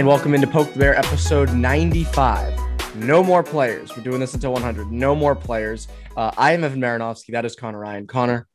And 0.00 0.08
welcome 0.08 0.32
into 0.32 0.46
Poke 0.46 0.72
the 0.72 0.78
Bear 0.78 0.96
episode 0.96 1.52
95. 1.52 2.58
No 2.96 3.22
more 3.22 3.42
players. 3.42 3.94
We're 3.94 4.02
doing 4.02 4.18
this 4.18 4.32
until 4.32 4.54
100. 4.54 4.90
No 4.90 5.14
more 5.14 5.36
players. 5.36 5.88
Uh, 6.16 6.30
I 6.38 6.54
am 6.54 6.64
Evan 6.64 6.80
Marinofsky. 6.80 7.32
That 7.32 7.44
is 7.44 7.54
Conor 7.54 7.80
Ryan. 7.80 8.06
Conor, 8.06 8.48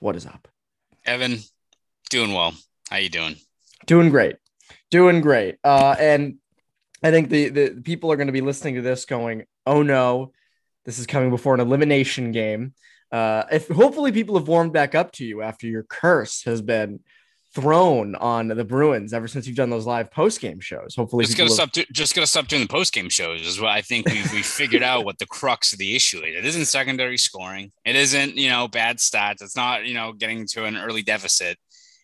what 0.00 0.16
is 0.16 0.24
up? 0.24 0.48
Evan, 1.04 1.40
doing 2.08 2.32
well. 2.32 2.54
How 2.88 2.96
you 2.96 3.10
doing? 3.10 3.36
Doing 3.84 4.08
great. 4.08 4.36
Doing 4.90 5.20
great. 5.20 5.56
Uh, 5.62 5.94
and 6.00 6.36
I 7.02 7.10
think 7.10 7.28
the, 7.28 7.50
the 7.50 7.82
people 7.84 8.10
are 8.10 8.16
going 8.16 8.28
to 8.28 8.32
be 8.32 8.40
listening 8.40 8.76
to 8.76 8.80
this 8.80 9.04
going, 9.04 9.44
oh 9.66 9.82
no, 9.82 10.32
this 10.86 10.98
is 10.98 11.06
coming 11.06 11.28
before 11.28 11.52
an 11.52 11.60
elimination 11.60 12.32
game. 12.32 12.72
Uh, 13.12 13.42
if 13.52 13.68
hopefully 13.68 14.10
people 14.10 14.38
have 14.38 14.48
warmed 14.48 14.72
back 14.72 14.94
up 14.94 15.12
to 15.12 15.26
you 15.26 15.42
after 15.42 15.66
your 15.66 15.82
curse 15.82 16.44
has 16.44 16.62
been 16.62 17.00
thrown 17.54 18.14
on 18.16 18.48
the 18.48 18.64
Bruins 18.64 19.12
ever 19.12 19.26
since 19.26 19.46
you've 19.46 19.56
done 19.56 19.70
those 19.70 19.86
live 19.86 20.10
post 20.10 20.40
game 20.40 20.60
shows. 20.60 20.94
Hopefully, 20.94 21.24
just 21.24 21.38
gonna 21.38 21.50
stop. 21.50 21.72
Do, 21.72 21.84
just 21.92 22.14
gonna 22.14 22.26
stop 22.26 22.46
doing 22.48 22.62
the 22.62 22.68
post 22.68 22.92
game 22.92 23.08
shows. 23.08 23.46
Is 23.46 23.60
what 23.60 23.70
I 23.70 23.82
think 23.82 24.06
we 24.06 24.22
we 24.32 24.42
figured 24.42 24.82
out 24.82 25.04
what 25.04 25.18
the 25.18 25.26
crux 25.26 25.72
of 25.72 25.78
the 25.78 25.96
issue 25.96 26.18
is. 26.18 26.38
It 26.38 26.44
isn't 26.44 26.66
secondary 26.66 27.18
scoring. 27.18 27.72
It 27.84 27.96
isn't 27.96 28.36
you 28.36 28.50
know 28.50 28.68
bad 28.68 28.98
stats. 28.98 29.42
It's 29.42 29.56
not 29.56 29.86
you 29.86 29.94
know 29.94 30.12
getting 30.12 30.46
to 30.48 30.64
an 30.64 30.76
early 30.76 31.02
deficit. 31.02 31.58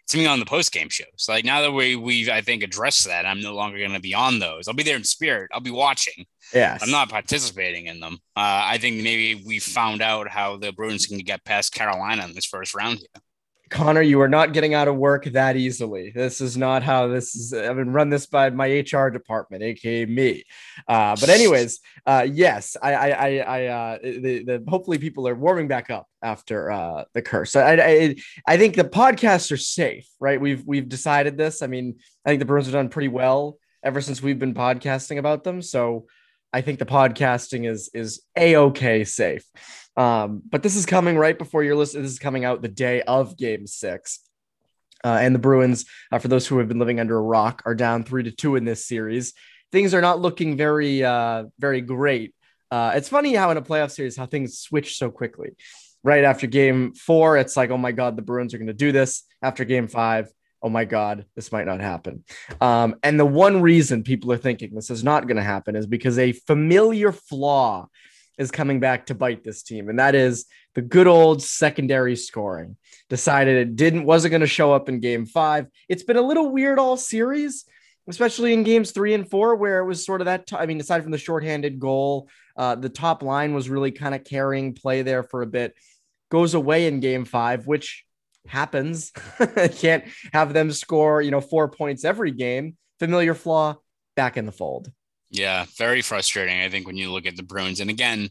It's 0.05 0.14
me 0.14 0.27
on 0.27 0.39
the 0.39 0.45
post 0.45 0.70
game 0.70 0.91
shows. 0.91 1.27
Like 1.28 1.45
now 1.45 1.62
that 1.62 1.73
we 1.73 1.97
we've 1.97 2.29
I 2.29 2.41
think 2.41 2.62
addressed 2.62 3.06
that, 3.06 3.27
I'm 3.27 3.41
no 3.41 3.55
longer 3.55 3.79
gonna 3.79 4.01
be 4.01 4.14
on 4.14 4.39
those. 4.39 4.69
I'll 4.69 4.75
be 4.75 4.83
there 4.83 4.97
in 4.97 5.05
spirit. 5.05 5.51
I'll 5.53 5.61
be 5.61 5.70
watching. 5.70 6.27
Yeah, 6.53 6.79
I'm 6.81 6.91
not 6.91 7.08
participating 7.08 7.86
in 7.86 8.01
them. 8.01 8.19
Uh, 8.36 8.64
I 8.64 8.79
think 8.79 9.03
maybe 9.03 9.42
we 9.47 9.58
found 9.58 10.03
out 10.03 10.29
how 10.29 10.56
the 10.56 10.73
Bruins 10.73 11.06
can 11.06 11.19
get 11.19 11.45
past 11.45 11.73
Carolina 11.73 12.25
in 12.25 12.34
this 12.34 12.45
first 12.45 12.75
round 12.75 12.98
here. 12.98 13.23
Conor, 13.70 14.03
you 14.03 14.20
are 14.20 14.29
not 14.29 14.53
getting 14.53 14.75
out 14.75 14.89
of 14.89 14.97
work 14.97 15.25
that 15.25 15.57
easily. 15.57 16.12
This 16.15 16.41
is 16.41 16.57
not 16.57 16.83
how 16.83 17.09
this 17.09 17.34
is. 17.34 17.53
I've 17.53 17.77
been 17.77 17.93
run 17.93 18.11
this 18.11 18.27
by 18.27 18.51
my 18.51 18.67
HR 18.67 19.09
department, 19.09 19.62
aka 19.62 20.05
me. 20.07 20.45
Uh, 20.87 21.17
but 21.19 21.29
anyways, 21.29 21.81
uh, 22.07 22.27
yes, 22.31 22.77
I, 22.83 22.95
I, 22.95 23.09
I, 23.09 23.39
I 23.39 23.67
uh, 23.67 23.98
the, 24.03 24.45
the 24.45 24.65
hopefully 24.69 24.98
people 24.98 25.27
are 25.27 25.35
warming 25.35 25.69
back 25.69 25.91
up 25.91 26.09
after 26.23 26.70
uh, 26.70 27.05
the 27.15 27.23
curse. 27.23 27.57
I, 27.57 27.75
I, 27.75 28.17
I 28.47 28.57
think 28.57 28.77
the 28.77 28.85
podcasts 28.85 29.51
are 29.51 29.57
safe, 29.57 30.09
right? 30.20 30.41
We've 30.41 30.65
we've 30.67 30.89
decided 30.89 31.39
this. 31.39 31.62
I 31.62 31.67
mean, 31.67 31.97
I 32.25 32.29
think 32.31 32.41
the 32.41 32.47
Bruins 32.47 32.67
have 32.67 32.75
done 32.75 32.91
pretty 32.91 33.09
well 33.09 33.59
ever 33.83 34.01
since 34.01 34.23
we've 34.23 34.39
been 34.39 34.55
podcasting 34.55 35.19
about 35.19 35.45
them. 35.45 35.62
So 35.62 36.07
I 36.55 36.60
think 36.60 36.78
the 36.78 36.86
podcasting 36.86 37.69
is 37.69 37.91
is 37.92 38.22
a 38.36 38.55
okay 38.56 39.02
safe. 39.02 39.44
Um, 39.97 40.41
but 40.48 40.62
this 40.62 40.77
is 40.77 40.86
coming 40.86 41.19
right 41.19 41.36
before 41.36 41.64
your 41.64 41.74
list. 41.74 41.94
This 41.94 42.12
is 42.12 42.20
coming 42.20 42.44
out 42.44 42.62
the 42.62 42.69
day 42.69 43.02
of 43.02 43.36
Game 43.36 43.66
Six. 43.66 44.20
Uh, 45.02 45.18
and 45.20 45.34
the 45.34 45.40
Bruins, 45.40 45.84
uh, 46.12 46.18
for 46.18 46.29
those 46.29 46.46
who 46.46 46.58
have 46.58 46.68
been 46.68 46.79
living 46.79 47.01
under 47.01 47.18
a 47.18 47.23
rock, 47.23 47.62
are 47.67 47.74
down 47.74 48.05
three 48.05 48.23
to 48.23 48.30
two 48.30 48.55
in 48.55 48.64
this 48.64 48.86
series. 48.86 49.34
Things 49.73 49.95
are 49.95 50.01
not 50.01 50.20
looking 50.20 50.56
very, 50.56 51.05
uh, 51.05 51.45
very 51.58 51.80
great. 51.80 52.34
Uh, 52.70 52.92
it's 52.95 53.08
funny 53.08 53.34
how 53.34 53.50
in 53.50 53.56
a 53.56 53.62
playoff 53.62 53.90
series 53.90 54.17
how 54.17 54.27
things 54.27 54.58
switch 54.58 54.96
so 54.96 55.11
quickly. 55.11 55.50
Right 56.05 56.23
after 56.23 56.46
Game 56.46 56.95
Four, 56.95 57.36
it's 57.36 57.56
like, 57.56 57.70
oh 57.70 57.79
my 57.79 57.90
god, 57.90 58.17
the 58.17 58.23
Bruins 58.23 58.55
are 58.55 58.58
going 58.58 58.68
to 58.68 58.73
do 58.73 58.92
this. 58.92 59.24
After 59.42 59.64
Game 59.64 59.89
Five, 59.89 60.29
oh 60.64 60.70
my 60.70 60.86
God, 60.86 61.27
this 61.36 61.52
might 61.52 61.67
not 61.67 61.83
happen. 61.83 62.25
Um, 62.58 62.97
and 63.02 63.20
the 63.20 63.27
one 63.27 63.61
reason 63.61 64.02
people 64.02 64.33
are 64.33 64.39
thinking 64.39 64.75
this 64.75 64.91
is 64.91 65.05
not 65.05 65.27
going 65.27 65.36
to 65.36 65.42
happen 65.42 65.77
is 65.77 65.86
because 65.86 66.19
a 66.19 66.33
familiar 66.33 67.13
flaw 67.13 67.86
is 68.39 68.51
coming 68.51 68.80
back 68.80 69.07
to 69.07 69.14
bite 69.14 69.45
this 69.45 69.63
team, 69.63 69.91
and 69.91 69.98
that 69.98 70.14
is 70.14 70.47
the 70.74 70.83
good 70.83 71.07
old 71.07 71.42
secondary 71.42 72.17
scoring. 72.17 72.77
Decided 73.11 73.58
it 73.58 73.77
didn't 73.77 74.07
wasn't 74.07 74.33
going 74.33 74.41
to 74.41 74.47
show 74.47 74.73
up 74.73 74.89
in 74.89 75.01
Game 75.01 75.27
Five. 75.27 75.67
It's 75.89 76.03
been 76.03 76.17
a 76.17 76.23
little 76.23 76.51
weird 76.51 76.79
all 76.79 76.97
series, 76.97 77.67
especially 78.08 78.55
in 78.55 78.64
Games 78.64 78.91
Three 78.91 79.13
and 79.13 79.30
Four, 79.30 79.57
where 79.57 79.80
it 79.80 79.85
was 79.85 80.05
sort 80.05 80.23
of 80.23 80.24
that. 80.24 80.47
T- 80.47 80.57
I 80.57 80.64
mean, 80.64 80.80
aside 80.80 81.03
from 81.03 81.13
the 81.13 81.19
shorthanded 81.19 81.79
goal, 81.79 82.29
uh, 82.57 82.74
the 82.74 82.89
top 82.89 83.23
line 83.23 83.53
was 83.55 83.69
really 83.69 83.92
kind 83.92 84.14
of 84.14 84.24
carrying 84.24 84.74
play 84.74 85.03
there 85.03 85.23
for 85.23 85.42
a 85.42 85.47
bit. 85.47 85.74
Goes 86.30 86.55
away 86.55 86.86
in 86.86 87.01
Game 87.01 87.27
Five, 87.27 87.67
which 87.67 88.04
happens. 88.46 89.12
Can't 89.78 90.05
have 90.32 90.52
them 90.52 90.72
score, 90.72 91.22
you 91.22 91.30
know, 91.30 91.40
four 91.40 91.68
points 91.68 92.05
every 92.05 92.30
game. 92.30 92.77
Familiar 92.98 93.34
flaw 93.34 93.77
back 94.16 94.36
in 94.36 94.46
the 94.46 94.52
fold. 94.52 94.90
Yeah, 95.30 95.66
very 95.77 96.02
frustrating. 96.02 96.60
I 96.60 96.68
think 96.68 96.86
when 96.86 96.96
you 96.96 97.10
look 97.10 97.27
at 97.27 97.36
the 97.36 97.42
Bruins, 97.42 97.80
and 97.80 97.90
again, 97.90 98.28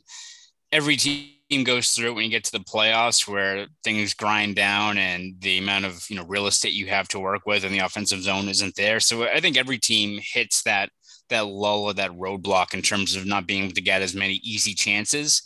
every 0.71 0.95
team 0.95 1.63
goes 1.63 1.91
through 1.91 2.11
it 2.11 2.13
when 2.13 2.23
you 2.23 2.31
get 2.31 2.45
to 2.45 2.51
the 2.51 2.63
playoffs 2.63 3.27
where 3.27 3.67
things 3.83 4.13
grind 4.13 4.55
down 4.55 4.97
and 4.97 5.35
the 5.39 5.57
amount 5.57 5.85
of 5.85 6.03
you 6.09 6.15
know 6.15 6.25
real 6.25 6.47
estate 6.47 6.73
you 6.73 6.87
have 6.87 7.07
to 7.09 7.19
work 7.19 7.45
with 7.45 7.63
and 7.63 7.73
the 7.73 7.79
offensive 7.79 8.21
zone 8.21 8.47
isn't 8.47 8.75
there. 8.75 8.99
So 8.99 9.23
I 9.23 9.39
think 9.39 9.57
every 9.57 9.77
team 9.77 10.19
hits 10.21 10.63
that 10.63 10.89
that 11.29 11.47
lull 11.47 11.83
or 11.83 11.93
that 11.93 12.11
roadblock 12.11 12.73
in 12.73 12.81
terms 12.81 13.15
of 13.15 13.25
not 13.25 13.47
being 13.47 13.63
able 13.63 13.73
to 13.73 13.81
get 13.81 14.01
as 14.01 14.15
many 14.15 14.35
easy 14.43 14.73
chances. 14.73 15.43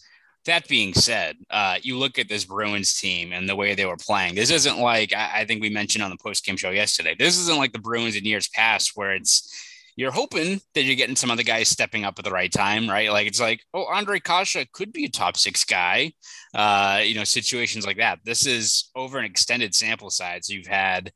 That 0.48 0.68
being 0.68 0.94
said, 0.94 1.38
uh, 1.50 1.78
you 1.82 1.98
look 1.98 2.18
at 2.18 2.28
this 2.28 2.46
Bruins 2.46 3.00
team 3.00 3.34
and 3.34 3.48
the 3.48 3.56
way 3.56 3.76
they 3.76 3.86
were 3.86 3.98
playing. 3.98 4.36
This 4.36 4.50
isn't 4.50 4.80
like 4.80 5.14
I, 5.14 5.42
I 5.42 5.46
think 5.46 5.62
we 5.62 5.70
mentioned 5.70 6.04
on 6.04 6.10
the 6.10 6.18
post 6.18 6.46
game 6.46 6.58
show 6.58 6.72
yesterday. 6.72 7.16
This 7.18 7.38
isn't 7.38 7.58
like 7.58 7.74
the 7.74 7.80
Bruins 7.80 8.16
in 8.16 8.26
years 8.26 8.48
past 8.50 8.94
where 8.96 9.14
it's 9.14 9.54
you're 9.98 10.12
hoping 10.12 10.62
that 10.76 10.84
you're 10.84 10.96
getting 10.96 11.16
some 11.16 11.32
other 11.32 11.44
guys 11.44 11.68
stepping 11.68 12.06
up 12.06 12.20
at 12.20 12.24
the 12.24 12.32
right 12.32 12.52
time, 12.52 12.88
right? 12.88 13.12
Like 13.12 13.26
it's 13.28 13.42
like, 13.42 13.62
oh, 13.74 13.88
Ondrej 13.92 14.24
Kase 14.24 14.66
could 14.72 14.94
be 14.94 15.06
a 15.06 15.10
top 15.10 15.36
six 15.36 15.66
guy, 15.66 16.14
uh, 16.54 17.02
you 17.04 17.16
know, 17.16 17.24
situations 17.24 17.86
like 17.86 17.98
that. 17.98 18.20
This 18.24 18.46
is 18.46 18.92
over 18.96 19.18
an 19.18 19.26
extended 19.26 19.74
sample 19.74 20.12
size. 20.12 20.50
You've 20.50 20.68
had 20.68 21.12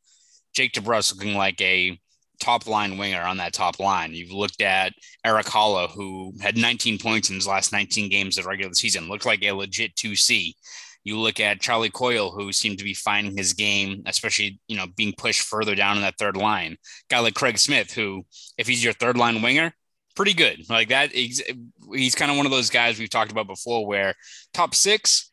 Jake 0.53 0.74
DeBrusk 0.74 1.16
looking 1.16 1.36
like 1.36 1.62
a 1.62 2.00
top 2.41 2.68
line 2.68 2.97
winger 2.97 3.22
on 3.22 3.38
that 3.38 3.53
top 3.53 3.79
line. 3.79 4.13
You've 4.13 4.31
looked 4.31 4.62
at 4.62 4.94
Erik 5.24 5.46
Haula, 5.46 5.90
who 5.90 6.34
had 6.41 6.57
19 6.57 6.97
points 6.97 7.29
in 7.29 7.35
his 7.35 7.47
last 7.47 7.72
19 7.72 8.09
games 8.09 8.38
of 8.38 8.46
regular 8.46 8.74
season, 8.74 9.07
looked 9.07 9.25
like 9.25 9.44
a 9.44 9.52
legit 9.52 9.96
2C. 9.96 10.53
You 11.03 11.18
look 11.18 11.40
at 11.40 11.62
Charlie 11.62 11.90
Coyle, 11.90 12.31
who 12.31 12.51
seemed 12.51 12.78
to 12.78 12.84
be 12.84 12.94
finding 12.94 13.38
his 13.38 13.53
game, 13.53 14.03
especially 14.06 14.59
you 14.68 14.78
know 14.78 14.88
being 14.97 15.13
pushed 15.18 15.41
further 15.41 15.75
down 15.75 15.96
in 15.96 16.03
that 16.03 16.18
third 16.18 16.38
line. 16.38 16.78
Guy 17.09 17.19
like 17.19 17.34
Craig 17.34 17.57
Smith, 17.57 17.91
who 17.91 18.24
if 18.57 18.68
he's 18.68 18.84
your 18.84 18.94
third 18.94 19.18
line 19.18 19.41
winger, 19.41 19.74
pretty 20.16 20.34
good. 20.34 20.69
Like 20.69 20.90
that, 20.90 21.12
he's, 21.12 21.41
he's 21.94 22.16
kind 22.16 22.31
of 22.31 22.38
one 22.38 22.46
of 22.46 22.51
those 22.51 22.69
guys 22.69 23.00
we've 23.00 23.09
talked 23.09 23.31
about 23.31 23.47
before, 23.47 23.85
where 23.88 24.13
top 24.53 24.75
six, 24.75 25.31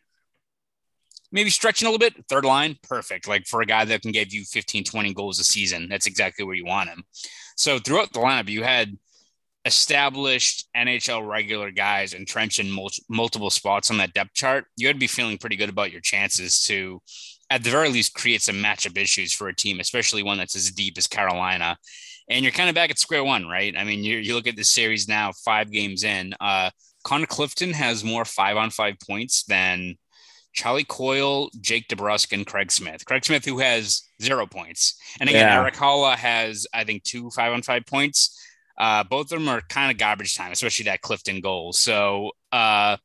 maybe 1.33 1.51
stretching 1.51 1.87
a 1.87 1.91
little 1.91 1.99
bit. 1.99 2.25
Third 2.29 2.45
line, 2.45 2.77
perfect. 2.83 3.29
Like 3.29 3.47
for 3.47 3.61
a 3.61 3.67
guy 3.67 3.85
that 3.85 4.03
can 4.03 4.13
give 4.13 4.33
you 4.33 4.45
15, 4.45 4.85
20 4.85 5.15
goals 5.15 5.39
a 5.39 5.45
season, 5.45 5.89
that's 5.89 6.07
exactly 6.07 6.45
where 6.45 6.55
you 6.55 6.65
want 6.65 6.89
him. 6.89 7.03
So 7.57 7.79
throughout 7.79 8.13
the 8.13 8.21
lineup, 8.21 8.49
you 8.49 8.63
had 8.63 8.97
established 9.65 10.67
NHL 10.77 11.29
regular 11.29 11.71
guys 11.71 12.15
entrenched 12.15 12.59
in 12.59 12.71
mul- 12.71 12.91
multiple 13.09 13.51
spots 13.51 13.91
on 13.91 13.99
that 13.99 14.15
depth 14.15 14.33
chart, 14.35 14.65
you 14.77 14.89
got 14.89 14.93
to 14.93 14.99
be 14.99 15.07
feeling 15.07 15.39
pretty 15.39 15.57
good 15.57 15.69
about 15.69 15.93
your 15.93 16.01
chances 16.01 16.63
to, 16.65 17.01
at 17.51 17.63
the 17.63 17.71
very 17.71 17.91
least, 17.91 18.15
create 18.15 18.43
some 18.43 18.57
matchup 18.57 18.97
issues 18.97 19.33
for 19.33 19.49
a 19.49 19.55
team, 19.55 19.79
especially 19.81 20.23
one 20.23 20.39
that's 20.39 20.57
as 20.57 20.71
deep 20.71 20.97
as 20.97 21.07
Carolina. 21.07 21.77
And 22.31 22.43
you're 22.43 22.53
kind 22.53 22.69
of 22.69 22.75
back 22.75 22.91
at 22.91 22.99
square 22.99 23.25
one, 23.25 23.47
right? 23.47 23.75
I 23.77 23.85
mean, 23.85 24.05
you 24.05 24.35
look 24.35 24.47
at 24.47 24.57
the 24.57 24.65
series 24.65 25.09
now, 25.09 25.33
five 25.45 25.71
games 25.71 26.05
in. 26.05 26.35
Uh, 26.41 26.71
Connor 27.05 27.27
Clifton 27.27 27.73
has 27.73 28.05
more 28.05 28.25
five 28.25 28.57
on 28.57 28.71
five 28.71 28.97
points 29.07 29.45
than 29.45 29.97
Charlie 30.59 30.83
Coyle, 30.83 31.51
Jake 31.61 31.87
DeBrusk, 31.87 32.33
and 32.33 32.45
Craig 32.45 32.73
Smith. 32.73 33.05
Craig 33.05 33.25
Smith, 33.25 33.45
who 33.45 33.61
has 33.61 34.03
zero 34.21 34.45
points. 34.45 35.01
And 35.21 35.31
again, 35.31 35.47
yeah. 35.47 35.61
Erik 35.61 35.75
Haula 35.75 36.17
has, 36.17 36.67
I 36.75 36.83
think, 36.83 37.05
two 37.05 37.31
five 37.31 37.53
on 37.53 37.63
five 37.63 37.87
points. 37.87 38.37
Uh, 38.77 39.05
both 39.05 39.31
of 39.31 39.39
them 39.39 39.49
are 39.49 39.61
kind 39.61 39.93
of 39.93 39.99
garbage 39.99 40.37
time, 40.37 40.51
especially 40.51 40.87
that 40.87 41.01
Clifton 41.01 41.41
goal. 41.41 41.73
So, 41.73 42.33
uh, 42.51 42.97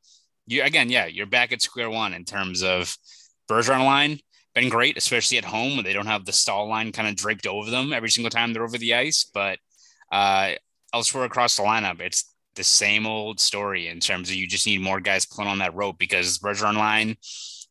you 0.48 0.64
again, 0.64 0.90
yeah, 0.90 1.06
you're 1.06 1.28
back 1.28 1.52
at 1.52 1.62
square 1.62 1.92
one 1.92 2.16
in 2.16 2.26
terms 2.26 2.64
of 2.64 2.98
Bergeron 3.48 3.86
line. 3.86 4.20
Been 4.56 4.70
great, 4.70 4.98
especially 4.98 5.38
at 5.38 5.46
home 5.46 5.76
when 5.76 5.86
they 5.86 5.94
don't 5.94 6.08
have 6.08 6.26
the 6.26 6.34
Staal 6.34 6.68
line 6.68 6.92
kind 6.92 7.08
of 7.08 7.16
draped 7.16 7.46
over 7.46 7.70
them 7.70 7.94
every 7.94 8.10
single 8.10 8.32
time 8.32 8.52
they're 8.52 8.64
over 8.64 8.80
the 8.80 8.96
ice. 8.96 9.30
But 9.32 9.60
uh, 10.12 10.54
elsewhere 10.92 11.26
across 11.26 11.56
the 11.58 11.64
lineup, 11.64 12.02
it's 12.02 12.33
the 12.56 12.64
same 12.64 13.06
old 13.06 13.40
story 13.40 13.88
in 13.88 14.00
terms 14.00 14.30
of 14.30 14.36
you 14.36 14.48
just 14.48 14.68
need 14.68 14.82
more 14.82 15.00
guys 15.00 15.26
pulling 15.26 15.50
on 15.50 15.60
that 15.60 15.76
rope 15.76 15.98
because 15.98 16.40
Bergeron 16.40 16.78
line 16.78 17.16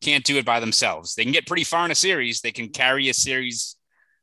can't 0.01 0.23
do 0.23 0.37
it 0.37 0.45
by 0.45 0.59
themselves. 0.59 1.15
They 1.15 1.23
can 1.23 1.31
get 1.31 1.47
pretty 1.47 1.63
far 1.63 1.85
in 1.85 1.91
a 1.91 1.95
series. 1.95 2.41
They 2.41 2.51
can 2.51 2.69
carry 2.69 3.09
a 3.09 3.13
series 3.13 3.77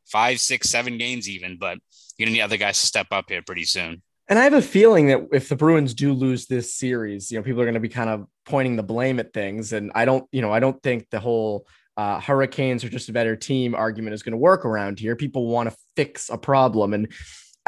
five, 0.06 0.40
six, 0.40 0.68
seven 0.68 0.98
games 0.98 1.28
even, 1.28 1.56
but 1.58 1.78
you're 2.16 2.26
gonna 2.26 2.34
need 2.34 2.42
other 2.42 2.56
guys 2.56 2.78
to 2.80 2.86
step 2.86 3.06
up 3.10 3.26
here 3.28 3.42
pretty 3.42 3.64
soon. 3.64 4.02
And 4.30 4.38
I 4.38 4.44
have 4.44 4.54
a 4.54 4.62
feeling 4.62 5.08
that 5.08 5.26
if 5.32 5.48
the 5.48 5.56
Bruins 5.56 5.92
do 5.92 6.12
lose 6.12 6.46
this 6.46 6.72
series, 6.72 7.32
you 7.32 7.38
know, 7.38 7.42
people 7.42 7.60
are 7.60 7.64
going 7.64 7.74
to 7.74 7.80
be 7.80 7.88
kind 7.88 8.08
of 8.08 8.26
pointing 8.44 8.76
the 8.76 8.82
blame 8.84 9.18
at 9.18 9.32
things. 9.32 9.72
And 9.72 9.90
I 9.92 10.04
don't, 10.04 10.24
you 10.30 10.40
know, 10.40 10.52
I 10.52 10.60
don't 10.60 10.80
think 10.84 11.10
the 11.10 11.18
whole 11.18 11.66
uh, 11.96 12.20
Hurricanes 12.20 12.84
are 12.84 12.88
just 12.88 13.08
a 13.08 13.12
better 13.12 13.34
team 13.34 13.74
argument 13.74 14.14
is 14.14 14.22
going 14.22 14.30
to 14.30 14.38
work 14.38 14.64
around 14.64 15.00
here. 15.00 15.16
People 15.16 15.48
want 15.48 15.68
to 15.68 15.76
fix 15.96 16.30
a 16.30 16.38
problem. 16.38 16.94
And 16.94 17.12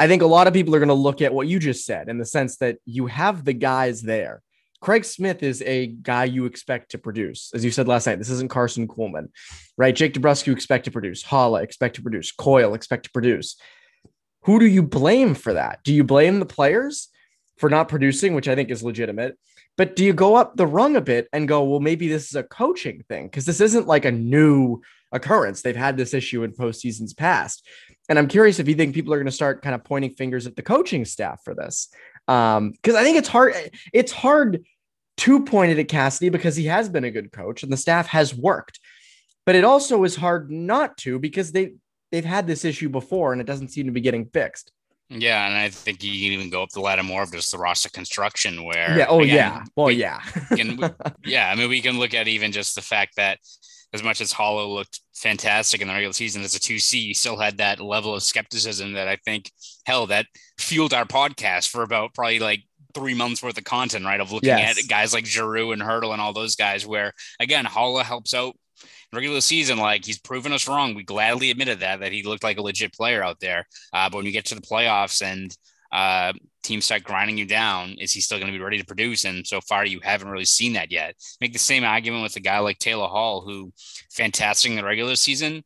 I 0.03 0.07
think 0.07 0.21
a 0.21 0.25
lot 0.27 0.47
of 0.47 0.53
people 0.53 0.75
are 0.75 0.79
going 0.79 0.89
to 0.89 0.93
look 0.95 1.21
at 1.21 1.33
what 1.33 1.47
you 1.47 1.59
just 1.59 1.85
said 1.85 2.09
in 2.09 2.17
the 2.17 2.25
sense 2.25 2.57
that 2.57 2.77
you 2.83 3.07
have 3.07 3.45
the 3.45 3.53
guys 3.53 4.01
there. 4.01 4.41
Craig 4.81 5.05
Smith 5.05 5.41
is 5.41 5.61
a 5.61 5.87
guy 5.87 6.25
you 6.25 6.43
expect 6.43 6.91
to 6.91 6.97
produce. 6.97 7.51
As 7.53 7.63
you 7.63 7.71
said 7.71 7.87
last 7.87 8.05
night, 8.05 8.17
this 8.17 8.29
isn't 8.29 8.51
Karson 8.51 8.85
Kuhlman, 8.85 9.29
right? 9.77 9.95
Jake 9.95 10.13
DeBrusk, 10.13 10.45
you 10.45 10.51
expect 10.51 10.83
to 10.83 10.91
produce. 10.91 11.23
Haula, 11.23 11.63
expect 11.63 11.95
to 11.95 12.01
produce. 12.01 12.33
Coyle, 12.33 12.73
expect 12.73 13.05
to 13.05 13.11
produce. 13.11 13.55
Who 14.41 14.59
do 14.59 14.65
you 14.65 14.83
blame 14.83 15.35
for 15.35 15.53
that? 15.53 15.79
Do 15.85 15.93
you 15.93 16.03
blame 16.03 16.39
the 16.39 16.45
players 16.45 17.07
for 17.55 17.69
not 17.69 17.87
producing, 17.87 18.35
which 18.35 18.49
I 18.49 18.55
think 18.55 18.71
is 18.71 18.83
legitimate? 18.83 19.37
But 19.77 19.95
do 19.95 20.03
you 20.03 20.11
go 20.11 20.35
up 20.35 20.57
the 20.57 20.67
rung 20.67 20.97
a 20.97 21.01
bit 21.01 21.29
and 21.31 21.47
go, 21.47 21.63
well, 21.63 21.79
maybe 21.79 22.09
this 22.09 22.27
is 22.27 22.35
a 22.35 22.43
coaching 22.43 23.05
thing? 23.07 23.27
Because 23.27 23.45
this 23.45 23.61
isn't 23.61 23.87
like 23.87 24.03
a 24.03 24.11
new 24.11 24.81
occurrence. 25.13 25.61
They've 25.61 25.75
had 25.75 25.95
this 25.95 26.13
issue 26.13 26.43
in 26.43 26.51
postseasons 26.51 27.15
past. 27.15 27.65
And 28.09 28.19
I'm 28.19 28.27
curious 28.27 28.59
if 28.59 28.67
you 28.67 28.75
think 28.75 28.93
people 28.93 29.13
are 29.13 29.17
going 29.17 29.25
to 29.25 29.31
start 29.31 29.61
kind 29.61 29.75
of 29.75 29.83
pointing 29.83 30.11
fingers 30.11 30.45
at 30.45 30.57
the 30.57 30.61
coaching 30.61 31.05
staff 31.05 31.41
for 31.45 31.55
this. 31.55 31.87
Um, 32.27 32.71
because 32.71 32.95
I 32.95 33.03
think 33.03 33.17
it's 33.17 33.29
hard, 33.29 33.53
it's 33.93 34.11
hard 34.11 34.65
to 35.17 35.45
point 35.45 35.71
it 35.71 35.79
at 35.79 35.87
Cassidy 35.87 36.29
because 36.29 36.55
he 36.55 36.65
has 36.65 36.89
been 36.89 37.03
a 37.03 37.11
good 37.11 37.31
coach 37.31 37.63
and 37.63 37.71
the 37.71 37.77
staff 37.77 38.07
has 38.07 38.35
worked. 38.35 38.79
But 39.45 39.55
it 39.55 39.63
also 39.63 40.03
is 40.03 40.15
hard 40.15 40.51
not 40.51 40.97
to 40.99 41.19
because 41.19 41.51
they 41.51 41.73
they've 42.11 42.23
had 42.23 42.47
this 42.47 42.63
issue 42.63 42.89
before 42.89 43.31
and 43.31 43.41
it 43.41 43.47
doesn't 43.47 43.69
seem 43.69 43.87
to 43.87 43.91
be 43.91 44.01
getting 44.01 44.25
fixed. 44.25 44.71
Yeah, 45.09 45.47
and 45.47 45.55
I 45.55 45.69
think 45.69 46.03
you 46.03 46.11
can 46.11 46.31
even 46.31 46.49
go 46.49 46.63
up 46.63 46.69
the 46.69 46.79
ladder 46.79 47.03
more 47.03 47.23
of 47.23 47.31
just 47.31 47.51
the 47.51 47.57
roster 47.57 47.89
construction 47.89 48.63
where 48.63 48.97
Yeah, 48.97 49.05
oh 49.09 49.19
again, 49.19 49.35
yeah. 49.35 49.63
Well, 49.75 49.87
we 49.87 49.95
yeah. 49.95 50.19
can, 50.55 50.79
yeah, 51.25 51.49
I 51.49 51.55
mean 51.55 51.69
we 51.69 51.81
can 51.81 51.99
look 51.99 52.13
at 52.13 52.27
even 52.27 52.51
just 52.51 52.75
the 52.75 52.81
fact 52.81 53.17
that 53.17 53.39
as 53.93 54.03
much 54.03 54.21
as 54.21 54.33
Haula 54.33 54.67
looked 54.67 55.01
fantastic 55.13 55.81
in 55.81 55.87
the 55.87 55.93
regular 55.93 56.13
season 56.13 56.43
as 56.43 56.55
a 56.55 56.59
2C, 56.59 56.93
he 56.93 57.13
still 57.13 57.37
had 57.37 57.57
that 57.57 57.79
level 57.79 58.15
of 58.15 58.23
skepticism 58.23 58.93
that 58.93 59.07
I 59.07 59.17
think 59.23 59.51
hell 59.85 60.07
that 60.07 60.25
fueled 60.57 60.93
our 60.93 61.05
podcast 61.05 61.69
for 61.69 61.83
about 61.83 62.13
probably 62.13 62.39
like 62.39 62.63
three 62.95 63.13
months 63.13 63.43
worth 63.43 63.57
of 63.57 63.63
content, 63.63 64.05
right? 64.05 64.19
Of 64.19 64.31
looking 64.31 64.49
yes. 64.49 64.79
at 64.79 64.89
guys 64.89 65.13
like 65.13 65.25
Giroux 65.25 65.71
and 65.71 65.81
Hertl 65.81 66.11
and 66.11 66.21
all 66.21 66.33
those 66.33 66.55
guys, 66.55 66.85
where 66.85 67.13
again, 67.39 67.65
Haula 67.65 68.03
helps 68.03 68.33
out 68.33 68.55
regular 69.13 69.41
season, 69.41 69.77
like 69.77 70.05
he's 70.05 70.19
proven 70.19 70.51
us 70.53 70.67
wrong. 70.67 70.95
We 70.95 71.03
gladly 71.03 71.51
admitted 71.51 71.79
that 71.81 71.99
that 71.99 72.11
he 72.11 72.23
looked 72.23 72.43
like 72.43 72.57
a 72.57 72.61
legit 72.61 72.93
player 72.93 73.23
out 73.23 73.39
there. 73.39 73.67
Uh, 73.93 74.09
but 74.09 74.17
when 74.17 74.25
you 74.25 74.31
get 74.31 74.45
to 74.45 74.55
the 74.55 74.61
playoffs 74.61 75.21
and 75.21 75.55
uh, 75.91 76.33
teams 76.63 76.85
start 76.85 77.03
grinding 77.03 77.37
you 77.37 77.45
down, 77.45 77.95
is 77.99 78.11
he 78.11 78.21
still 78.21 78.39
going 78.39 78.51
to 78.51 78.57
be 78.57 78.63
ready 78.63 78.79
to 78.79 78.85
produce? 78.85 79.25
And 79.25 79.45
so 79.45 79.61
far, 79.61 79.85
you 79.85 79.99
haven't 80.01 80.29
really 80.29 80.45
seen 80.45 80.73
that 80.73 80.91
yet. 80.91 81.15
Make 81.41 81.53
the 81.53 81.59
same 81.59 81.83
argument 81.83 82.23
with 82.23 82.35
a 82.35 82.39
guy 82.39 82.59
like 82.59 82.79
Taylor 82.79 83.07
Hall, 83.07 83.41
who 83.41 83.71
fantastic 84.11 84.71
in 84.71 84.77
the 84.77 84.83
regular 84.83 85.15
season. 85.15 85.63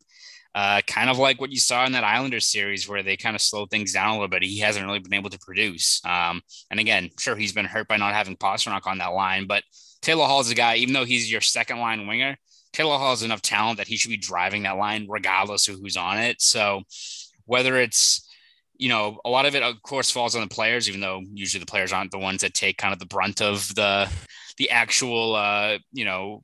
Uh, 0.56 0.82
kind 0.88 1.10
of 1.10 1.20
like 1.20 1.40
what 1.40 1.52
you 1.52 1.60
saw 1.60 1.86
in 1.86 1.92
that 1.92 2.04
Islanders 2.04 2.48
series 2.48 2.90
where 2.90 3.04
they 3.04 3.16
kind 3.16 3.36
of 3.36 3.42
slowed 3.44 3.70
things 3.70 3.94
down 3.94 4.10
a 4.10 4.14
little 4.14 4.28
bit. 4.28 4.42
He 4.42 4.58
hasn't 4.58 4.86
really 4.86 4.98
been 4.98 5.14
able 5.14 5.30
to 5.30 5.38
produce. 5.38 6.02
Um, 6.04 6.42
and 6.72 6.80
again, 6.80 7.12
sure, 7.20 7.36
he's 7.36 7.54
been 7.54 7.66
hurt 7.66 7.88
by 7.88 7.98
not 7.98 8.16
having 8.16 8.36
Pastrnak 8.36 8.88
on 8.88 8.98
that 8.98 9.14
line, 9.14 9.46
but 9.46 9.64
Taylor 10.02 10.26
Hall 10.26 10.40
is 10.40 10.50
a 10.50 10.56
guy, 10.56 10.78
even 10.78 10.96
though 10.96 11.06
he's 11.06 11.32
your 11.32 11.42
second 11.42 11.80
line 11.80 12.08
winger, 12.08 12.38
Taylor 12.74 12.98
Hall 12.98 13.12
has 13.12 13.24
enough 13.24 13.42
talent 13.42 13.78
that 13.78 13.88
he 13.88 13.98
should 13.98 14.10
be 14.10 14.18
driving 14.18 14.64
that 14.64 14.78
line 14.78 15.06
regardless 15.10 15.68
of 15.68 15.76
who's 15.80 15.98
on 15.98 16.18
it. 16.18 16.42
So 16.42 16.82
whether 17.46 17.78
it's, 17.78 18.27
you 18.78 18.90
know, 18.90 19.20
a 19.26 19.30
lot 19.30 19.46
of 19.46 19.56
it 19.56 19.64
of 19.64 19.82
course 19.82 20.12
falls 20.12 20.36
on 20.36 20.42
the 20.42 20.48
players, 20.48 20.88
even 20.88 21.02
though 21.02 21.22
usually 21.34 21.60
the 21.60 21.66
players 21.66 21.94
aren't 21.94 22.12
the 22.12 22.20
ones 22.20 22.42
that 22.42 22.54
take 22.54 22.78
kind 22.78 22.94
of 22.94 23.00
the 23.00 23.06
brunt 23.06 23.42
of 23.42 23.74
the 23.76 24.10
the 24.58 24.70
actual 24.70 25.36
uh, 25.36 25.78
you 25.92 26.06
know, 26.06 26.44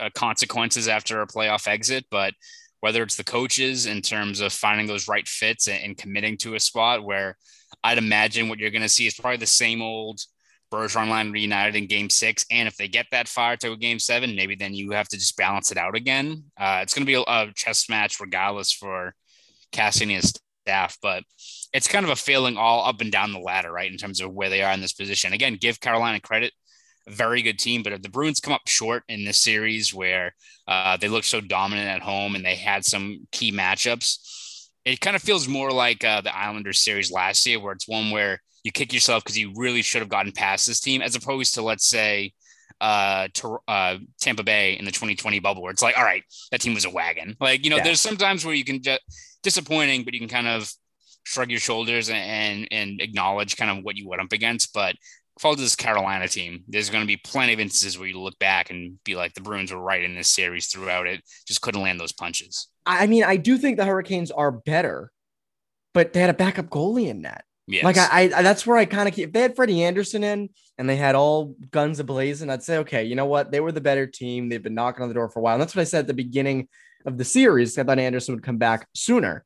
uh, 0.00 0.10
consequences 0.14 0.88
after 0.88 1.20
a 1.20 1.26
playoff 1.26 1.68
exit, 1.68 2.06
but 2.10 2.34
whether 2.80 3.02
it's 3.02 3.16
the 3.16 3.24
coaches 3.24 3.86
in 3.86 4.00
terms 4.00 4.40
of 4.40 4.52
finding 4.52 4.86
those 4.86 5.08
right 5.08 5.26
fits 5.26 5.68
and, 5.68 5.82
and 5.82 5.98
committing 5.98 6.36
to 6.38 6.54
a 6.54 6.60
spot 6.60 7.04
where 7.04 7.36
I'd 7.82 7.98
imagine 7.98 8.48
what 8.48 8.58
you're 8.58 8.70
going 8.70 8.82
to 8.82 8.88
see 8.88 9.06
is 9.06 9.14
probably 9.14 9.38
the 9.38 9.46
same 9.46 9.82
old 9.82 10.20
Bergeron 10.70 11.08
line 11.08 11.32
reunited 11.32 11.76
in 11.76 11.86
game 11.86 12.10
six. 12.10 12.44
And 12.50 12.68
if 12.68 12.76
they 12.76 12.88
get 12.88 13.06
that 13.10 13.28
far 13.28 13.56
to 13.58 13.72
a 13.72 13.76
game 13.76 13.98
seven, 13.98 14.36
maybe 14.36 14.54
then 14.54 14.74
you 14.74 14.90
have 14.92 15.08
to 15.08 15.16
just 15.16 15.36
balance 15.36 15.72
it 15.72 15.78
out 15.78 15.96
again. 15.96 16.44
Uh, 16.58 16.80
it's 16.82 16.94
going 16.94 17.06
to 17.06 17.10
be 17.10 17.14
a, 17.14 17.22
a, 17.26 17.52
chess 17.54 17.88
match 17.88 18.20
regardless 18.20 18.72
for 18.72 19.14
his 19.72 20.32
staff, 20.68 20.98
but 21.00 21.24
it's 21.72 21.88
kind 21.88 22.04
of 22.04 22.10
a 22.10 22.16
failing 22.16 22.58
all 22.58 22.86
up 22.86 23.00
and 23.00 23.10
down 23.10 23.32
the 23.32 23.38
ladder, 23.38 23.72
right? 23.72 23.90
In 23.90 23.96
terms 23.96 24.20
of 24.20 24.32
where 24.32 24.50
they 24.50 24.62
are 24.62 24.72
in 24.72 24.82
this 24.82 24.92
position. 24.92 25.32
Again, 25.32 25.56
give 25.58 25.80
Carolina 25.80 26.20
credit. 26.20 26.52
Very 27.08 27.40
good 27.40 27.58
team, 27.58 27.82
but 27.82 27.94
if 27.94 28.02
the 28.02 28.10
Bruins 28.10 28.38
come 28.38 28.52
up 28.52 28.68
short 28.68 29.02
in 29.08 29.24
this 29.24 29.38
series 29.38 29.94
where 29.94 30.34
uh, 30.66 30.98
they 30.98 31.08
look 31.08 31.24
so 31.24 31.40
dominant 31.40 31.88
at 31.88 32.02
home 32.02 32.34
and 32.34 32.44
they 32.44 32.54
had 32.54 32.84
some 32.84 33.26
key 33.32 33.50
matchups, 33.50 34.68
it 34.84 35.00
kind 35.00 35.16
of 35.16 35.22
feels 35.22 35.48
more 35.48 35.72
like 35.72 36.04
uh, 36.04 36.20
the 36.20 36.36
Islanders 36.36 36.80
series 36.80 37.10
last 37.10 37.46
year, 37.46 37.60
where 37.60 37.72
it's 37.72 37.88
one 37.88 38.10
where 38.10 38.42
you 38.62 38.72
kick 38.72 38.92
yourself 38.92 39.24
because 39.24 39.38
you 39.38 39.52
really 39.56 39.80
should 39.80 40.02
have 40.02 40.10
gotten 40.10 40.32
past 40.32 40.66
this 40.66 40.80
team, 40.80 41.00
as 41.00 41.16
opposed 41.16 41.54
to 41.54 41.62
let's 41.62 41.86
say 41.86 42.34
uh, 42.80 43.28
to, 43.34 43.58
uh, 43.66 43.96
Tampa 44.20 44.42
Bay 44.42 44.74
in 44.78 44.84
the 44.84 44.90
2020 44.90 45.40
bubble, 45.40 45.62
where 45.62 45.72
it's 45.72 45.82
like, 45.82 45.96
all 45.96 46.04
right, 46.04 46.22
that 46.50 46.60
team 46.60 46.74
was 46.74 46.84
a 46.84 46.90
wagon. 46.90 47.36
Like 47.40 47.64
you 47.64 47.70
know, 47.70 47.76
yeah. 47.76 47.84
there's 47.84 48.00
sometimes 48.00 48.44
where 48.44 48.54
you 48.54 48.64
can 48.64 48.82
just 48.82 49.00
disappointing, 49.42 50.04
but 50.04 50.14
you 50.14 50.20
can 50.20 50.28
kind 50.28 50.48
of 50.48 50.72
shrug 51.24 51.50
your 51.50 51.60
shoulders 51.60 52.08
and 52.08 52.68
and 52.70 53.00
acknowledge 53.00 53.56
kind 53.56 53.76
of 53.76 53.84
what 53.84 53.96
you 53.96 54.08
went 54.08 54.22
up 54.22 54.32
against. 54.32 54.72
But 54.72 54.96
fall 55.38 55.54
to 55.54 55.60
this 55.60 55.76
Carolina 55.76 56.28
team, 56.28 56.64
there's 56.68 56.90
going 56.90 57.02
to 57.02 57.06
be 57.06 57.16
plenty 57.16 57.52
of 57.52 57.60
instances 57.60 57.98
where 57.98 58.08
you 58.08 58.18
look 58.18 58.38
back 58.38 58.70
and 58.70 59.02
be 59.04 59.14
like, 59.14 59.34
the 59.34 59.40
Bruins 59.40 59.72
were 59.72 59.80
right 59.80 60.02
in 60.02 60.14
this 60.14 60.28
series 60.28 60.66
throughout 60.66 61.06
it, 61.06 61.22
just 61.46 61.60
couldn't 61.60 61.82
land 61.82 62.00
those 62.00 62.12
punches. 62.12 62.68
I 62.86 63.06
mean, 63.06 63.24
I 63.24 63.36
do 63.36 63.58
think 63.58 63.76
the 63.76 63.84
Hurricanes 63.84 64.30
are 64.30 64.50
better, 64.50 65.12
but 65.94 66.12
they 66.12 66.20
had 66.20 66.30
a 66.30 66.34
backup 66.34 66.66
goalie 66.66 67.08
in 67.08 67.22
that. 67.22 67.44
Yes. 67.66 67.84
Like 67.84 67.98
I, 67.98 68.30
I 68.34 68.42
that's 68.42 68.66
where 68.66 68.78
I 68.78 68.86
kind 68.86 69.08
of 69.08 69.14
keep. 69.14 69.28
If 69.28 69.32
they 69.34 69.42
had 69.42 69.54
Freddie 69.54 69.84
Andersen 69.84 70.24
in 70.24 70.48
and 70.78 70.88
they 70.88 70.96
had 70.96 71.14
all 71.14 71.54
guns 71.70 72.00
ablazing, 72.00 72.50
I'd 72.50 72.62
say, 72.62 72.78
okay, 72.78 73.04
you 73.04 73.14
know 73.14 73.26
what? 73.26 73.52
They 73.52 73.60
were 73.60 73.72
the 73.72 73.82
better 73.82 74.06
team. 74.06 74.48
They've 74.48 74.62
been 74.62 74.74
knocking 74.74 75.02
on 75.02 75.08
the 75.08 75.14
door 75.14 75.28
for 75.28 75.40
a 75.40 75.42
while. 75.42 75.54
And 75.54 75.60
that's 75.60 75.76
what 75.76 75.82
I 75.82 75.84
said 75.84 76.00
at 76.00 76.06
the 76.06 76.14
beginning 76.14 76.68
of 77.04 77.18
the 77.18 77.24
series. 77.24 77.78
I 77.78 77.84
thought 77.84 77.98
Andersen 77.98 78.34
would 78.34 78.44
come 78.44 78.58
back 78.58 78.86
sooner. 78.94 79.44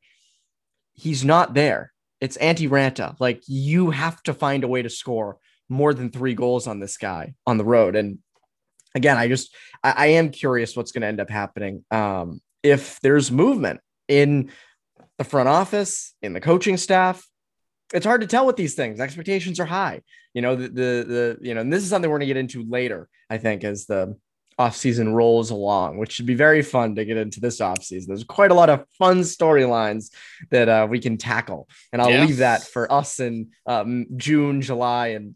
He's 0.95 1.25
not 1.25 1.55
there. 1.55 1.93
It's 2.21 2.39
Antti 2.39 2.69
Raanta. 2.69 3.17
Like 3.19 3.43
you 3.47 3.91
have 3.91 4.23
to 4.25 4.35
find 4.35 4.65
a 4.65 4.69
way 4.69 4.83
to 4.83 4.91
score 4.91 5.39
more 5.69 5.95
than 5.95 6.11
three 6.11 6.35
goals 6.35 6.67
on 6.67 6.81
this 6.81 6.97
guy 6.97 7.35
on 7.47 7.59
the 7.59 7.65
road. 7.65 7.97
And 7.97 8.19
again, 8.95 9.17
I 9.17 9.29
just 9.29 9.55
I, 9.83 9.93
I 9.97 10.07
am 10.07 10.31
curious 10.31 10.77
what's 10.77 10.93
going 10.93 11.03
to 11.03 11.09
end 11.09 11.21
up 11.21 11.31
happening. 11.31 11.85
Um, 11.91 12.41
if 12.63 13.01
there's 13.01 13.33
movement 13.33 13.81
in 14.09 14.51
the 15.19 15.25
front 15.25 15.49
office, 15.49 16.15
in 16.23 16.33
the 16.33 16.41
coaching 16.41 16.77
staff, 16.77 17.27
it's 17.93 18.07
hard 18.07 18.21
to 18.21 18.27
tell 18.27 18.47
with 18.47 18.57
these 18.57 18.75
things. 18.75 19.01
Expectations 19.01 19.61
are 19.61 19.67
high. 19.67 20.03
You 20.35 20.43
know, 20.43 20.57
the, 20.57 20.69
the, 20.69 21.05
the, 21.07 21.39
you 21.43 21.55
know, 21.55 21.61
and 21.61 21.73
this 21.73 21.83
is 21.83 21.91
something 21.91 22.11
we're 22.11 22.19
going 22.19 22.29
to 22.29 22.35
get 22.35 22.39
into 22.39 22.65
later, 22.69 23.09
I 23.29 23.39
think, 23.39 23.65
as 23.65 23.87
the 23.87 24.17
off 24.59 24.77
season 24.77 25.15
rolls 25.15 25.51
along, 25.51 25.99
which 25.99 26.13
should 26.13 26.27
be 26.27 26.35
very 26.35 26.63
fun 26.63 26.95
to 26.95 27.05
get 27.05 27.17
into 27.17 27.41
this 27.41 27.61
off 27.61 27.83
season. 27.83 28.09
There's 28.09 28.25
quite 28.25 28.51
a 28.51 28.55
lot 28.55 28.71
of 28.71 28.85
fun 28.99 29.21
storylines 29.21 30.11
that 30.51 30.69
uh, 30.69 30.87
we 30.89 30.99
can 30.99 31.17
tackle. 31.17 31.69
And 31.93 32.01
I'll 32.01 32.21
leave 32.27 32.39
that 32.39 32.63
for 32.63 32.91
us 32.93 33.21
in 33.21 33.51
um, 33.67 34.07
June, 34.17 34.61
July, 34.61 35.09
and, 35.09 35.35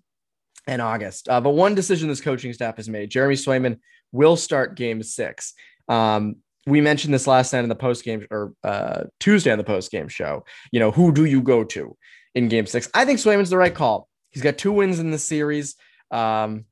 and 0.66 0.82
August. 0.82 1.28
Uh, 1.28 1.40
but 1.40 1.50
one 1.50 1.75
decision 1.75 2.08
this 2.08 2.20
coaching 2.20 2.52
staff 2.52 2.76
has 2.76 2.88
made 2.88 3.11
Jeremy 3.11 3.35
Swayman 3.35 3.78
will 4.12 4.37
start 4.37 4.76
game 4.76 5.02
six. 5.02 5.54
Um, 5.88 6.37
we 6.66 6.80
mentioned 6.80 7.14
this 7.14 7.26
last 7.26 7.52
night 7.52 7.62
in 7.62 7.68
the 7.68 7.76
post 7.76 8.04
game 8.04 8.26
or 8.30 8.52
uh, 8.64 9.04
Tuesday 9.20 9.52
on 9.52 9.58
the 9.58 9.64
post 9.64 9.90
game 9.90 10.08
show. 10.08 10.44
You 10.73 10.80
know, 10.80 10.90
who 10.90 11.12
do 11.12 11.25
you 11.25 11.40
go 11.40 11.62
to? 11.64 11.96
in 12.37 12.49
game 12.49 12.66
six. 12.66 12.88
I 12.94 13.04
think 13.04 13.18
Swayman's 13.18 13.50
the 13.50 13.56
right 13.56 13.75
call. 13.75 14.08
He's 14.30 14.42
got 14.42 14.58
two 14.58 14.70
wins 14.70 15.00
in 15.00 15.11
the 15.11 15.18
series. 15.18 15.75
Um, 16.11 16.66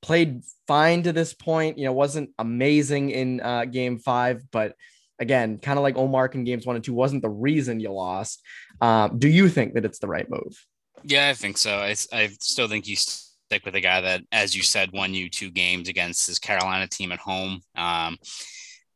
played 0.00 0.42
fine 0.66 1.02
to 1.02 1.12
this 1.12 1.34
point. 1.34 1.78
You 1.78 1.84
know, 1.84 1.92
wasn't 1.92 2.30
amazing 2.38 3.10
in 3.10 3.40
uh, 3.40 3.64
game 3.64 3.98
five, 3.98 4.42
but 4.50 4.74
again, 5.18 5.58
kind 5.58 5.78
of 5.78 5.82
like 5.82 5.96
Ullmark 5.96 6.34
in 6.34 6.44
games 6.44 6.66
one 6.66 6.76
and 6.76 6.84
two, 6.84 6.94
wasn't 6.94 7.22
the 7.22 7.28
reason 7.28 7.80
you 7.80 7.90
lost. 7.90 8.42
Um, 8.80 9.18
do 9.18 9.28
you 9.28 9.48
think 9.48 9.74
that 9.74 9.84
it's 9.84 9.98
the 9.98 10.06
right 10.06 10.28
move? 10.28 10.64
Yeah, 11.04 11.28
I 11.28 11.34
think 11.34 11.58
so. 11.58 11.76
I, 11.76 11.94
I 12.12 12.28
still 12.40 12.68
think 12.68 12.86
you 12.86 12.96
stick 12.96 13.64
with 13.64 13.74
a 13.74 13.80
guy 13.80 14.00
that, 14.00 14.22
as 14.30 14.54
you 14.54 14.62
said, 14.62 14.92
won 14.92 15.14
you 15.14 15.28
two 15.28 15.50
games 15.50 15.88
against 15.88 16.26
this 16.26 16.38
Carolina 16.38 16.86
team 16.86 17.12
at 17.12 17.18
home. 17.18 17.60
Um, 17.76 18.18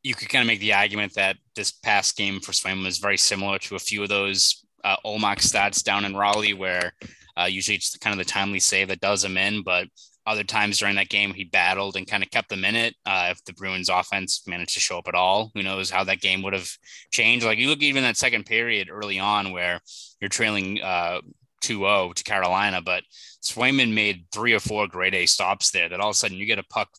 you 0.03 0.13
could 0.15 0.29
kind 0.29 0.41
of 0.41 0.47
make 0.47 0.59
the 0.59 0.73
argument 0.73 1.13
that 1.15 1.37
this 1.55 1.71
past 1.71 2.17
game 2.17 2.39
for 2.39 2.53
Swain 2.53 2.83
was 2.83 2.97
very 2.97 3.17
similar 3.17 3.57
to 3.59 3.75
a 3.75 3.79
few 3.79 4.03
of 4.03 4.09
those 4.09 4.65
uh, 4.83 4.97
Ullmark 5.05 5.39
stats 5.39 5.83
down 5.83 6.05
in 6.05 6.15
Raleigh, 6.15 6.53
where 6.53 6.93
Uh, 7.35 7.49
usually 7.49 7.75
it's 7.75 7.97
kind 7.97 8.13
of 8.13 8.23
the 8.23 8.31
timely 8.31 8.59
save 8.59 8.89
that 8.89 8.99
does 8.99 9.23
him 9.23 9.37
in, 9.37 9.63
but 9.63 9.87
other 10.25 10.43
times 10.43 10.79
during 10.79 10.95
that 10.95 11.09
game 11.09 11.33
he 11.33 11.43
battled 11.43 11.95
and 11.95 12.07
kind 12.07 12.23
of 12.23 12.31
kept 12.31 12.49
them 12.49 12.65
in 12.65 12.75
it. 12.75 12.95
Uh, 13.05 13.29
if 13.31 13.43
the 13.45 13.53
Bruins 13.53 13.89
offense 13.89 14.43
managed 14.47 14.73
to 14.73 14.79
show 14.79 14.97
up 14.97 15.07
at 15.07 15.15
all, 15.15 15.51
who 15.53 15.63
knows 15.63 15.89
how 15.89 16.03
that 16.03 16.21
game 16.21 16.41
would 16.43 16.53
have 16.53 16.69
changed. 17.11 17.45
Like 17.45 17.57
you 17.57 17.67
look 17.67 17.81
even 17.81 18.03
that 18.03 18.17
second 18.17 18.45
period 18.45 18.89
early 18.89 19.19
on 19.19 19.51
where 19.51 19.79
you're 20.21 20.29
trailing 20.29 20.81
uh, 20.81 21.21
2-0 21.63 22.13
to 22.15 22.23
Carolina, 22.23 22.81
but 22.81 23.03
Swayman 23.43 23.93
made 23.93 24.25
three 24.31 24.53
or 24.53 24.59
four 24.59 24.87
grade 24.87 25.15
A 25.15 25.25
stops 25.25 25.71
there 25.71 25.89
that 25.89 25.99
all 25.99 26.09
of 26.09 26.15
a 26.15 26.17
sudden 26.17 26.37
you 26.37 26.45
get 26.45 26.59
a 26.59 26.63
puck 26.63 26.89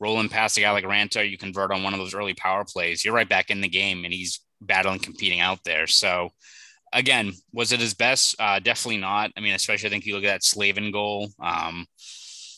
rolling 0.00 0.28
past 0.28 0.58
a 0.58 0.60
guy 0.60 0.70
like 0.72 0.84
Raanta, 0.84 1.28
you 1.28 1.38
convert 1.38 1.72
on 1.72 1.82
one 1.82 1.94
of 1.94 1.98
those 1.98 2.14
early 2.14 2.34
power 2.34 2.64
plays, 2.64 3.04
you're 3.04 3.14
right 3.14 3.28
back 3.28 3.50
in 3.50 3.60
the 3.60 3.68
game 3.68 4.04
and 4.04 4.12
he's 4.12 4.40
battling, 4.60 4.98
competing 4.98 5.40
out 5.40 5.60
there. 5.64 5.86
So 5.86 6.30
again, 6.92 7.32
was 7.52 7.72
it 7.72 7.80
his 7.80 7.94
best? 7.94 8.36
Uh, 8.38 8.58
definitely 8.58 8.98
not. 8.98 9.30
I 9.36 9.40
mean, 9.40 9.54
especially 9.54 9.88
I 9.88 9.90
think 9.90 10.06
you 10.06 10.14
look 10.14 10.24
at 10.24 10.28
that 10.28 10.44
Slavin 10.44 10.90
goal. 10.90 11.30
Um, 11.40 11.86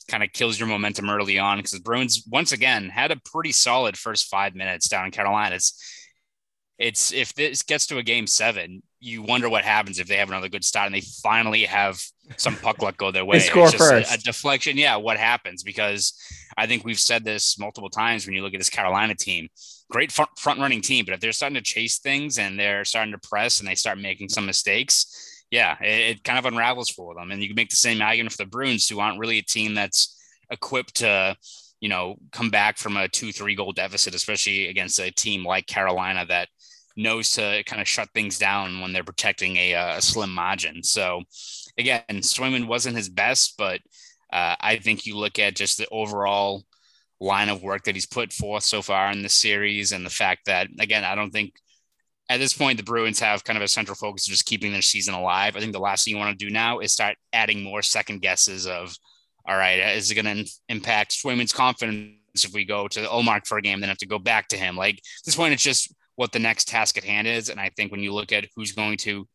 kind 0.08 0.22
of 0.22 0.32
kills 0.32 0.58
your 0.58 0.68
momentum 0.68 1.10
early 1.10 1.38
on 1.38 1.58
because 1.58 1.72
the 1.72 1.80
Bruins 1.80 2.24
once 2.28 2.52
again 2.52 2.88
had 2.88 3.10
a 3.10 3.16
pretty 3.16 3.52
solid 3.52 3.96
first 3.96 4.26
five 4.26 4.54
minutes 4.54 4.88
down 4.88 5.04
in 5.04 5.10
Carolina. 5.10 5.54
It's 5.54 5.94
it's 6.78 7.12
if 7.12 7.34
this 7.34 7.62
gets 7.62 7.86
to 7.88 7.98
a 7.98 8.02
game 8.02 8.26
seven, 8.26 8.82
you 9.00 9.22
wonder 9.22 9.48
what 9.48 9.64
happens 9.64 9.98
if 9.98 10.06
they 10.06 10.16
have 10.16 10.28
another 10.28 10.48
good 10.48 10.64
start 10.64 10.86
and 10.86 10.94
they 10.94 11.00
finally 11.00 11.64
have 11.64 12.00
some 12.36 12.56
puck 12.56 12.80
luck 12.82 12.96
go 12.96 13.10
their 13.10 13.24
way. 13.24 13.38
They 13.38 13.44
score 13.44 13.70
first. 13.70 14.10
A, 14.10 14.14
a, 14.14 14.18
deflection. 14.18 14.76
Yeah, 14.76 14.96
what 14.96 15.16
happens? 15.16 15.62
Because 15.62 16.14
I 16.56 16.66
think 16.66 16.84
we've 16.84 16.98
said 16.98 17.24
this 17.24 17.58
multiple 17.58 17.90
times 17.90 18.26
when 18.26 18.34
you 18.34 18.42
look 18.42 18.54
at 18.54 18.60
this 18.60 18.70
Carolina 18.70 19.14
team. 19.14 19.48
Great 19.90 20.12
front 20.12 20.60
running 20.60 20.82
team, 20.82 21.04
but 21.04 21.14
if 21.14 21.20
they're 21.20 21.32
starting 21.32 21.54
to 21.56 21.62
chase 21.62 21.98
things 21.98 22.38
and 22.38 22.58
they're 22.58 22.84
starting 22.84 23.12
to 23.12 23.28
press 23.28 23.60
and 23.60 23.68
they 23.68 23.74
start 23.74 23.98
making 23.98 24.28
some 24.28 24.44
mistakes, 24.44 25.27
yeah, 25.50 25.76
it, 25.80 26.16
it 26.16 26.24
kind 26.24 26.38
of 26.38 26.46
unravels 26.46 26.90
for 26.90 27.14
them. 27.14 27.30
And 27.30 27.42
you 27.42 27.48
can 27.48 27.56
make 27.56 27.70
the 27.70 27.76
same 27.76 28.02
argument 28.02 28.32
for 28.32 28.42
the 28.44 28.50
Bruins, 28.50 28.88
who 28.88 29.00
aren't 29.00 29.18
really 29.18 29.38
a 29.38 29.42
team 29.42 29.74
that's 29.74 30.16
equipped 30.50 30.96
to 30.96 31.36
you 31.80 31.88
know, 31.88 32.16
come 32.32 32.50
back 32.50 32.76
from 32.76 32.96
a 32.96 33.08
two, 33.08 33.32
three 33.32 33.54
goal 33.54 33.72
deficit, 33.72 34.14
especially 34.14 34.68
against 34.68 34.98
a 34.98 35.10
team 35.10 35.44
like 35.44 35.66
Carolina 35.66 36.24
that 36.26 36.48
knows 36.96 37.30
to 37.32 37.62
kind 37.66 37.80
of 37.80 37.86
shut 37.86 38.08
things 38.12 38.38
down 38.38 38.80
when 38.80 38.92
they're 38.92 39.04
protecting 39.04 39.56
a, 39.56 39.74
uh, 39.74 39.98
a 39.98 40.02
slim 40.02 40.34
margin. 40.34 40.82
So 40.82 41.22
again, 41.78 42.02
Swayman 42.10 42.66
wasn't 42.66 42.96
his 42.96 43.08
best, 43.08 43.54
but 43.56 43.80
uh, 44.32 44.56
I 44.60 44.76
think 44.78 45.06
you 45.06 45.16
look 45.16 45.38
at 45.38 45.54
just 45.54 45.78
the 45.78 45.86
overall 45.92 46.64
line 47.20 47.48
of 47.48 47.62
work 47.62 47.84
that 47.84 47.94
he's 47.94 48.06
put 48.06 48.32
forth 48.32 48.64
so 48.64 48.82
far 48.82 49.10
in 49.12 49.22
this 49.22 49.34
series 49.34 49.92
and 49.92 50.04
the 50.04 50.10
fact 50.10 50.46
that, 50.46 50.68
again, 50.80 51.04
I 51.04 51.14
don't 51.14 51.30
think 51.30 51.54
at 52.28 52.38
this 52.38 52.52
point 52.52 52.76
the 52.76 52.84
Bruins 52.84 53.20
have 53.20 53.44
kind 53.44 53.56
of 53.56 53.62
a 53.62 53.68
central 53.68 53.94
focus 53.94 54.26
of 54.26 54.32
just 54.32 54.46
keeping 54.46 54.72
their 54.72 54.82
season 54.82 55.14
alive. 55.14 55.56
I 55.56 55.60
think 55.60 55.72
the 55.72 55.78
last 55.78 56.04
thing 56.04 56.14
you 56.14 56.18
want 56.18 56.38
to 56.38 56.44
do 56.44 56.50
now 56.50 56.80
is 56.80 56.92
start 56.92 57.16
adding 57.32 57.62
more 57.62 57.82
second 57.82 58.20
guesses 58.20 58.66
of, 58.66 58.94
all 59.46 59.56
right, 59.56 59.78
is 59.96 60.10
it 60.10 60.14
going 60.14 60.44
to 60.44 60.52
impact 60.68 61.12
Swayman's 61.12 61.52
confidence 61.52 62.12
if 62.34 62.52
we 62.52 62.64
go 62.64 62.86
to 62.88 63.00
Ullmark 63.00 63.46
for 63.46 63.58
a 63.58 63.62
game, 63.62 63.80
then 63.80 63.88
have 63.88 63.98
to 63.98 64.06
go 64.06 64.18
back 64.18 64.48
to 64.48 64.56
him? 64.56 64.76
Like 64.76 64.96
at 64.96 65.24
this 65.24 65.36
point, 65.36 65.54
it's 65.54 65.62
just 65.62 65.94
what 66.16 66.32
the 66.32 66.38
next 66.38 66.68
task 66.68 66.98
at 66.98 67.04
hand 67.04 67.26
is. 67.26 67.48
And 67.48 67.58
I 67.58 67.70
think 67.76 67.90
when 67.90 68.02
you 68.02 68.12
look 68.12 68.32
at 68.32 68.46
who's 68.54 68.72
going 68.72 68.98
to 68.98 69.26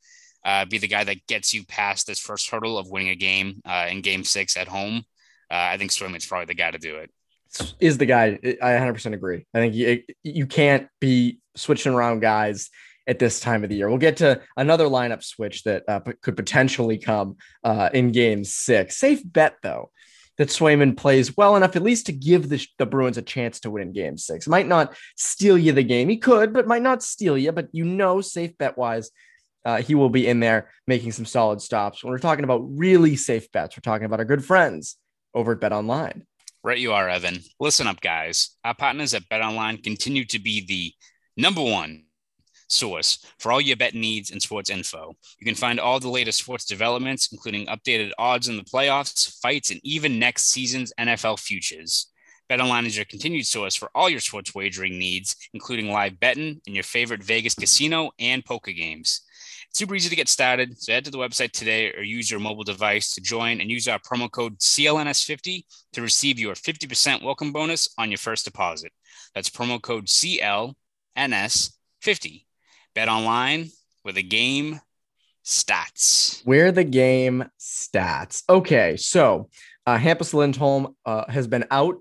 uh, 0.45 0.65
be 0.65 0.77
the 0.77 0.87
guy 0.87 1.03
that 1.03 1.25
gets 1.27 1.53
you 1.53 1.65
past 1.65 2.05
this 2.05 2.19
first 2.19 2.49
hurdle 2.49 2.77
of 2.77 2.89
winning 2.89 3.09
a 3.09 3.15
game 3.15 3.61
uh, 3.65 3.87
in 3.89 4.01
game 4.01 4.23
six 4.23 4.55
at 4.57 4.67
home, 4.67 5.03
uh, 5.49 5.55
I 5.55 5.77
think 5.77 5.91
Swayman's 5.91 6.25
probably 6.25 6.45
the 6.45 6.55
guy 6.55 6.71
to 6.71 6.77
do 6.77 6.97
it. 6.97 7.09
Is 7.79 7.97
the 7.97 8.05
guy. 8.05 8.39
I 8.43 8.71
100% 8.71 9.13
agree. 9.13 9.45
I 9.53 9.59
think 9.59 9.75
you, 9.75 10.03
you 10.23 10.47
can't 10.47 10.87
be 10.99 11.39
switching 11.55 11.93
around 11.93 12.19
guys 12.19 12.69
at 13.05 13.19
this 13.19 13.39
time 13.39 13.63
of 13.63 13.69
the 13.69 13.75
year. 13.75 13.89
We'll 13.89 13.97
get 13.97 14.17
to 14.17 14.41
another 14.55 14.85
lineup 14.85 15.23
switch 15.23 15.63
that 15.63 15.83
uh, 15.87 15.99
could 16.21 16.37
potentially 16.37 16.97
come 16.97 17.37
uh, 17.63 17.89
in 17.93 18.11
game 18.11 18.43
six. 18.43 18.97
Safe 18.97 19.21
bet, 19.25 19.57
though 19.61 19.91
that 20.37 20.49
Swayman 20.49 20.97
plays 20.97 21.37
well 21.37 21.55
enough, 21.55 21.75
at 21.75 21.83
least 21.83 22.07
to 22.07 22.11
give 22.11 22.49
the, 22.49 22.65
the 22.79 22.85
Bruins 22.85 23.17
a 23.17 23.21
chance 23.21 23.59
to 23.61 23.71
win 23.71 23.91
game 23.91 24.17
six. 24.17 24.47
Might 24.47 24.67
not 24.67 24.95
steal 25.15 25.57
you 25.57 25.73
the 25.73 25.83
game. 25.83 26.09
He 26.09 26.17
could, 26.17 26.53
but 26.53 26.67
might 26.67 26.81
not 26.81 27.03
steal 27.03 27.37
you. 27.37 27.51
But 27.51 27.69
you 27.71 27.85
know, 27.85 28.21
safe 28.21 28.57
bet 28.57 28.77
wise, 28.77 29.11
uh, 29.65 29.81
he 29.81 29.95
will 29.95 30.09
be 30.09 30.27
in 30.27 30.39
there 30.39 30.69
making 30.87 31.11
some 31.11 31.25
solid 31.25 31.61
stops. 31.61 32.03
When 32.03 32.11
we're 32.11 32.17
talking 32.17 32.43
about 32.43 32.63
really 32.65 33.15
safe 33.15 33.51
bets, 33.51 33.77
we're 33.77 33.81
talking 33.81 34.05
about 34.05 34.19
our 34.19 34.25
good 34.25 34.43
friends 34.43 34.97
over 35.33 35.53
at 35.53 35.59
BetOnline. 35.59 36.23
Right, 36.63 36.79
you 36.79 36.93
are, 36.93 37.09
Evan. 37.09 37.39
Listen 37.59 37.87
up, 37.87 37.99
guys. 37.99 38.51
Our 38.63 38.73
partners 38.73 39.13
at 39.13 39.27
Bet 39.27 39.41
Online 39.41 39.77
continue 39.77 40.25
to 40.25 40.39
be 40.39 40.65
the 40.65 40.93
number 41.37 41.61
one 41.61 42.05
source 42.69 43.19
for 43.39 43.51
all 43.51 43.61
your 43.61 43.77
bet 43.77 43.93
needs 43.93 44.31
and 44.31 44.41
sports 44.41 44.69
info. 44.69 45.13
You 45.39 45.45
can 45.45 45.55
find 45.55 45.79
all 45.79 45.99
the 45.99 46.09
latest 46.09 46.39
sports 46.39 46.65
developments, 46.65 47.29
including 47.31 47.67
updated 47.67 48.11
odds 48.17 48.47
in 48.47 48.57
the 48.57 48.63
playoffs, 48.63 49.39
fights, 49.41 49.69
and 49.69 49.79
even 49.83 50.19
next 50.19 50.49
season's 50.49 50.93
NFL 50.99 51.39
futures. 51.39 52.11
BetOnline 52.49 52.85
is 52.85 52.95
your 52.95 53.05
continued 53.05 53.47
source 53.47 53.75
for 53.75 53.89
all 53.95 54.09
your 54.09 54.19
sports 54.19 54.53
wagering 54.53 54.99
needs, 54.99 55.35
including 55.53 55.89
live 55.89 56.19
betting 56.19 56.61
and 56.67 56.75
your 56.75 56.83
favorite 56.83 57.23
Vegas 57.23 57.55
casino 57.55 58.11
and 58.19 58.43
poker 58.43 58.71
games. 58.71 59.21
It's 59.69 59.79
super 59.79 59.95
easy 59.95 60.09
to 60.09 60.15
get 60.15 60.29
started, 60.29 60.79
so 60.79 60.91
head 60.91 61.05
to 61.05 61.11
the 61.11 61.17
website 61.17 61.51
today 61.51 61.91
or 61.93 62.03
use 62.03 62.29
your 62.29 62.39
mobile 62.39 62.63
device 62.63 63.15
to 63.15 63.21
join 63.21 63.61
and 63.61 63.71
use 63.71 63.87
our 63.87 63.97
promo 63.97 64.29
code 64.29 64.59
CLNS50 64.59 65.63
to 65.93 66.01
receive 66.01 66.37
your 66.37 66.53
50% 66.53 67.23
welcome 67.23 67.53
bonus 67.53 67.89
on 67.97 68.11
your 68.11 68.19
first 68.19 68.45
deposit. 68.45 68.91
That's 69.33 69.49
promo 69.49 69.81
code 69.81 70.05
CLNS50. 71.17 72.45
Bet 72.95 73.09
online 73.09 73.69
with 74.03 74.17
a 74.17 74.23
game 74.23 74.81
stats. 75.43 76.45
Where 76.45 76.71
the 76.71 76.83
game 76.83 77.45
stats. 77.59 78.43
Okay, 78.49 78.97
so 78.97 79.49
uh, 79.85 79.97
Hampus 79.97 80.33
Lindholm 80.33 80.95
uh, 81.05 81.25
has 81.29 81.47
been 81.47 81.65
out 81.71 81.95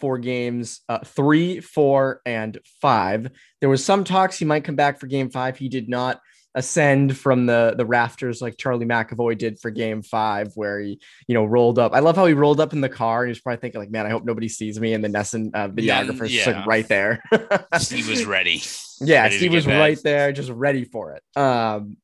for 0.00 0.18
games 0.18 0.80
uh, 0.88 1.00
three, 1.04 1.60
four, 1.60 2.20
and 2.24 2.58
five. 2.80 3.30
There 3.60 3.68
was 3.68 3.84
some 3.84 4.04
talks 4.04 4.38
he 4.38 4.44
might 4.44 4.64
come 4.64 4.76
back 4.76 5.00
for 5.00 5.06
game 5.06 5.30
five. 5.30 5.58
He 5.58 5.68
did 5.68 5.88
not 5.88 6.20
ascend 6.58 7.16
from 7.16 7.46
the 7.46 7.74
the 7.76 7.86
rafters 7.86 8.42
like 8.42 8.56
Charlie 8.58 8.84
McAvoy 8.84 9.38
did 9.38 9.60
for 9.60 9.70
game 9.70 10.02
five, 10.02 10.52
where 10.56 10.80
he, 10.80 11.00
you 11.26 11.34
know, 11.34 11.44
rolled 11.44 11.78
up. 11.78 11.94
I 11.94 12.00
love 12.00 12.16
how 12.16 12.26
he 12.26 12.34
rolled 12.34 12.60
up 12.60 12.72
in 12.72 12.80
the 12.80 12.88
car 12.88 13.22
and 13.22 13.28
he 13.28 13.30
was 13.30 13.40
probably 13.40 13.60
thinking, 13.60 13.80
like, 13.80 13.90
man, 13.90 14.04
I 14.04 14.10
hope 14.10 14.24
nobody 14.24 14.48
sees 14.48 14.78
me. 14.78 14.92
And 14.92 15.02
the 15.02 15.08
NESN 15.08 15.50
uh, 15.54 15.68
videographer's 15.68 16.34
yeah, 16.34 16.50
yeah. 16.50 16.56
like 16.58 16.66
right 16.66 16.88
there. 16.88 17.22
he 17.88 18.02
was 18.08 18.26
ready. 18.26 18.60
Yeah, 19.00 19.22
ready 19.22 19.36
Steve 19.36 19.52
was 19.52 19.66
back. 19.66 19.78
right 19.78 20.02
there, 20.02 20.32
just 20.32 20.50
ready 20.50 20.84
for 20.84 21.12
it. 21.12 21.22
Um, 21.40 21.96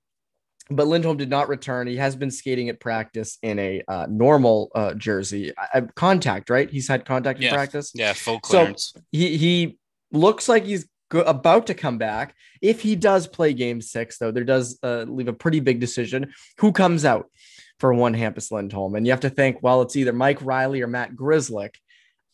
but 0.71 0.87
Lindholm 0.87 1.17
did 1.17 1.29
not 1.29 1.49
return. 1.49 1.87
He 1.87 1.97
has 1.97 2.17
been 2.17 2.31
skating 2.31 2.69
at 2.69 2.81
practice 2.81 3.39
in 3.43 3.59
a 3.59 3.83
uh, 3.87 4.07
normal 4.09 4.71
uh, 4.75 4.95
jersey. 4.95 5.53
I, 5.59 5.83
contact, 5.95 6.49
right? 6.49 6.71
He's 6.71 6.89
had 6.89 7.05
contact 7.05 7.41
yeah. 7.41 7.49
in 7.49 7.55
practice. 7.55 7.93
Yeah, 7.95 8.13
full 8.15 8.41
clearance. 8.41 8.93
So 8.95 9.03
he 9.13 9.37
he 9.37 9.79
looks 10.11 10.49
like 10.49 10.65
he's 10.65 10.87
go- 11.09 11.21
about 11.21 11.67
to 11.69 11.75
come 11.75 11.99
back. 11.99 12.35
If 12.61 12.81
he 12.81 12.97
does 12.97 13.27
play 13.27 13.53
game 13.53 13.81
six, 13.81 14.19
though, 14.19 14.31
there 14.31 14.45
does 14.45 14.79
uh, 14.83 15.05
leave 15.09 15.29
a 15.29 15.33
pretty 15.33 15.61
big 15.61 15.81
decision. 15.81 16.33
Who 16.59 16.73
comes 16.73 17.05
out 17.05 17.31
for 17.79 17.93
one 17.93 18.15
Hampus 18.15 18.51
Lindholm? 18.51 18.95
And 18.95 19.07
you 19.07 19.13
have 19.13 19.21
to 19.21 19.31
think, 19.31 19.63
well, 19.63 19.83
it's 19.83 19.97
either 19.97 20.13
Mike 20.13 20.41
Reilly 20.43 20.83
or 20.83 20.87
Matt 20.87 21.15
Grzelcyk. 21.15 21.75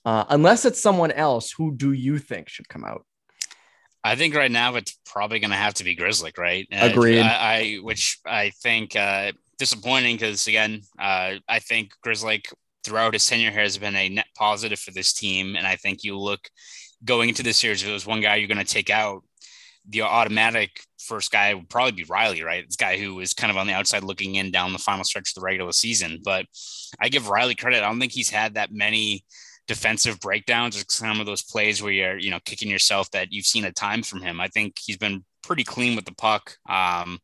Uh, 0.04 0.24
unless 0.30 0.64
it's 0.64 0.80
someone 0.80 1.12
else, 1.12 1.52
who 1.52 1.72
do 1.72 1.92
you 1.92 2.18
think 2.18 2.48
should 2.48 2.68
come 2.68 2.84
out? 2.84 3.04
I 4.02 4.14
think 4.14 4.34
right 4.34 4.50
now 4.50 4.76
it's 4.76 4.98
probably 5.04 5.40
going 5.40 5.50
to 5.50 5.56
have 5.56 5.74
to 5.74 5.84
be 5.84 5.94
Grzelcyk, 5.94 6.38
right? 6.38 6.66
Uh, 6.72 6.88
I, 6.96 7.20
I, 7.20 7.78
which 7.82 8.18
I 8.24 8.50
think 8.62 8.96
uh, 8.96 9.32
disappointing 9.58 10.16
because 10.16 10.46
again, 10.46 10.80
uh, 10.98 11.34
I 11.46 11.58
think 11.58 11.92
Grzelcyk 12.04 12.46
throughout 12.82 13.12
his 13.12 13.26
tenure 13.26 13.50
here 13.50 13.60
has 13.60 13.76
been 13.76 13.94
a 13.94 14.08
net 14.08 14.26
positive 14.34 14.78
for 14.78 14.90
this 14.90 15.12
team, 15.12 15.54
and 15.54 15.66
I 15.66 15.76
think 15.76 16.02
you 16.02 16.18
look 16.18 16.48
going 17.04 17.28
into 17.28 17.42
this 17.42 17.58
series, 17.58 17.82
if 17.82 17.88
it 17.88 17.92
was 17.92 18.06
one 18.06 18.20
guy 18.20 18.36
you're 18.36 18.48
going 18.48 18.58
to 18.58 18.64
take 18.64 18.90
out, 18.90 19.22
the 19.88 20.02
automatic 20.02 20.82
first 20.98 21.30
guy 21.30 21.54
would 21.54 21.68
probably 21.68 21.92
be 21.92 22.04
Reilly, 22.04 22.42
right? 22.42 22.64
This 22.66 22.76
guy 22.76 22.98
who 22.98 23.20
is 23.20 23.32
kind 23.32 23.50
of 23.50 23.56
on 23.56 23.66
the 23.66 23.72
outside 23.72 24.04
looking 24.04 24.34
in 24.36 24.50
down 24.50 24.72
the 24.72 24.78
final 24.78 25.04
stretch 25.04 25.30
of 25.30 25.34
the 25.34 25.40
regular 25.40 25.72
season. 25.72 26.20
But 26.22 26.46
I 27.00 27.08
give 27.08 27.28
Reilly 27.28 27.54
credit. 27.54 27.82
I 27.82 27.88
don't 27.88 27.98
think 27.98 28.12
he's 28.12 28.30
had 28.30 28.54
that 28.54 28.72
many 28.72 29.24
defensive 29.66 30.20
breakdowns 30.20 30.80
or 30.80 30.84
some 30.88 31.20
of 31.20 31.26
those 31.26 31.42
plays 31.42 31.82
where 31.82 31.92
you're, 31.92 32.18
you 32.18 32.30
know, 32.30 32.40
kicking 32.44 32.68
yourself 32.68 33.10
that 33.12 33.32
you've 33.32 33.46
seen 33.46 33.64
at 33.64 33.76
times 33.76 34.08
from 34.08 34.20
him. 34.20 34.40
I 34.40 34.48
think 34.48 34.78
he's 34.78 34.98
been 34.98 35.24
pretty 35.42 35.64
clean 35.64 35.96
with 35.96 36.04
the 36.04 36.14
puck. 36.14 36.56
Um, 36.68 37.18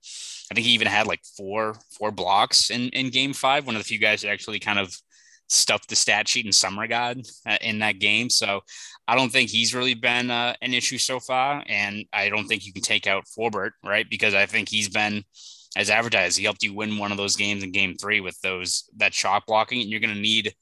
I 0.50 0.54
think 0.54 0.66
he 0.66 0.72
even 0.72 0.86
had 0.86 1.06
like 1.06 1.20
four 1.36 1.76
four 1.90 2.10
blocks 2.10 2.70
in 2.70 2.88
in 2.90 3.10
game 3.10 3.32
five. 3.32 3.66
One 3.66 3.76
of 3.76 3.80
the 3.80 3.86
few 3.88 3.98
guys 3.98 4.22
that 4.22 4.30
actually 4.30 4.60
kind 4.60 4.78
of 4.78 4.96
stuffed 5.48 5.88
the 5.88 5.96
stat 5.96 6.28
sheet 6.28 6.46
in 6.46 6.52
Summer 6.52 6.86
God 6.86 7.20
uh, 7.46 7.58
in 7.60 7.78
that 7.80 7.98
game. 7.98 8.30
So 8.30 8.60
I 9.06 9.16
don't 9.16 9.30
think 9.30 9.50
he's 9.50 9.74
really 9.74 9.94
been 9.94 10.30
uh, 10.30 10.54
an 10.62 10.74
issue 10.74 10.98
so 10.98 11.20
far. 11.20 11.62
And 11.66 12.04
I 12.12 12.28
don't 12.28 12.46
think 12.46 12.66
you 12.66 12.72
can 12.72 12.82
take 12.82 13.06
out 13.06 13.26
Forbort, 13.26 13.70
right? 13.84 14.06
Because 14.08 14.34
I 14.34 14.46
think 14.46 14.68
he's 14.68 14.88
been 14.88 15.22
as 15.76 15.90
advertised. 15.90 16.38
He 16.38 16.44
helped 16.44 16.62
you 16.62 16.74
win 16.74 16.98
one 16.98 17.12
of 17.12 17.18
those 17.18 17.36
games 17.36 17.62
in 17.62 17.70
game 17.70 17.94
three 18.00 18.20
with 18.20 18.40
those 18.40 18.88
that 18.96 19.14
shot 19.14 19.44
blocking. 19.46 19.80
And 19.80 19.90
you're 19.90 20.00
going 20.00 20.14
to 20.14 20.20
need 20.20 20.54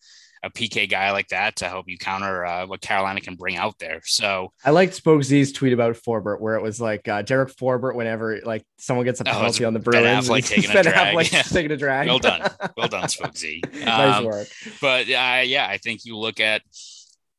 a 0.45 0.51
PK 0.51 0.89
guy 0.89 1.11
like 1.11 1.29
that 1.29 1.57
to 1.57 1.69
help 1.69 1.89
you 1.89 1.97
counter 1.97 2.45
uh, 2.45 2.67
what 2.67 2.81
Carolina 2.81 3.21
can 3.21 3.35
bring 3.35 3.57
out 3.57 3.79
there. 3.79 4.01
So 4.05 4.53
I 4.65 4.71
liked 4.71 4.95
Spoke 4.95 5.23
Z's 5.23 5.53
tweet 5.53 5.73
about 5.73 5.97
Forbort, 5.97 6.41
where 6.41 6.55
it 6.57 6.63
was 6.63 6.81
like 6.81 7.09
uh, 7.09 7.23
Derek 7.23 7.57
Forbort, 7.57 7.95
whenever 7.95 8.41
like 8.45 8.65
someone 8.79 9.07
gets 9.07 9.21
a 9.21 9.29
oh, 9.29 9.33
penalty 9.33 9.65
oh, 9.65 9.69
on 9.69 9.75
the 9.75 9.81
Bruins, 9.81 10.29
like 10.29 10.45
taking 10.45 10.71
a 10.71 10.83
drag. 10.83 11.15
Affleck 11.17 11.33
yeah. 11.33 11.43
taking 11.43 11.73
a 11.73 11.77
drag. 11.77 12.07
Well 12.07 12.19
done, 12.19 12.43
well 12.77 12.89
done, 12.89 13.09
Spoke 13.09 13.37
Z. 13.37 13.63
nice 13.73 14.19
um, 14.19 14.25
work. 14.27 14.49
But 14.81 15.07
uh, 15.07 15.43
yeah, 15.45 15.67
I 15.69 15.79
think 15.79 16.05
you 16.05 16.17
look 16.17 16.41
at. 16.41 16.63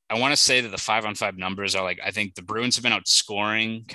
I 0.09 0.19
want 0.19 0.33
to 0.33 0.37
say 0.37 0.61
that 0.61 0.69
the 0.69 0.77
five 0.77 1.05
on 1.05 1.15
five 1.15 1.37
numbers 1.37 1.75
are 1.75 1.83
like 1.83 1.99
I 2.03 2.11
think 2.11 2.35
the 2.35 2.43
Bruins 2.43 2.75
have 2.75 2.83
been 2.83 2.91
outscoring 2.91 3.87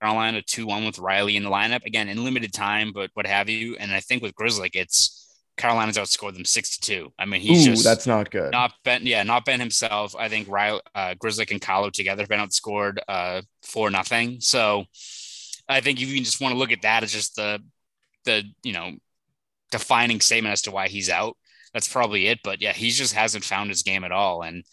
Carolina 0.00 0.42
two 0.42 0.66
one 0.66 0.84
with 0.84 0.98
Reilly 0.98 1.36
in 1.36 1.42
the 1.42 1.50
lineup 1.50 1.84
again 1.84 2.08
in 2.08 2.24
limited 2.24 2.52
time, 2.52 2.92
but 2.92 3.10
what 3.14 3.26
have 3.26 3.48
you. 3.48 3.76
And 3.76 3.92
I 3.92 4.00
think 4.00 4.22
with 4.22 4.34
Grizzly, 4.34 4.70
it's 4.72 5.23
Carolina's 5.56 5.96
outscored 5.96 6.34
them 6.34 6.44
six 6.44 6.76
to 6.76 6.80
two. 6.80 7.12
I 7.18 7.26
mean, 7.26 7.40
he's 7.40 7.66
Ooh, 7.66 7.70
just 7.70 7.84
that's 7.84 8.06
not 8.06 8.30
good. 8.30 8.50
Not 8.50 8.72
Ben, 8.84 9.06
yeah, 9.06 9.22
not 9.22 9.44
Ben 9.44 9.60
himself. 9.60 10.14
I 10.16 10.28
think 10.28 10.48
Reilly, 10.48 10.80
uh, 10.94 11.14
Grizzly 11.14 11.46
and 11.50 11.60
Carlo 11.60 11.90
together 11.90 12.22
have 12.22 12.28
been 12.28 12.40
outscored 12.40 12.98
uh, 13.08 13.42
for 13.62 13.90
nothing. 13.90 14.40
So 14.40 14.84
I 15.68 15.80
think 15.80 16.02
if 16.02 16.08
you 16.08 16.18
just 16.20 16.40
want 16.40 16.52
to 16.52 16.58
look 16.58 16.72
at 16.72 16.82
that 16.82 17.02
as 17.02 17.12
just 17.12 17.36
the 17.36 17.62
the 18.24 18.44
you 18.62 18.72
know 18.72 18.92
defining 19.70 20.20
statement 20.20 20.52
as 20.52 20.62
to 20.62 20.70
why 20.72 20.88
he's 20.88 21.08
out, 21.08 21.36
that's 21.72 21.88
probably 21.88 22.26
it. 22.26 22.40
But 22.42 22.60
yeah, 22.60 22.72
he 22.72 22.90
just 22.90 23.14
hasn't 23.14 23.44
found 23.44 23.70
his 23.70 23.82
game 23.82 24.02
at 24.02 24.12
all, 24.12 24.42
and 24.42 24.64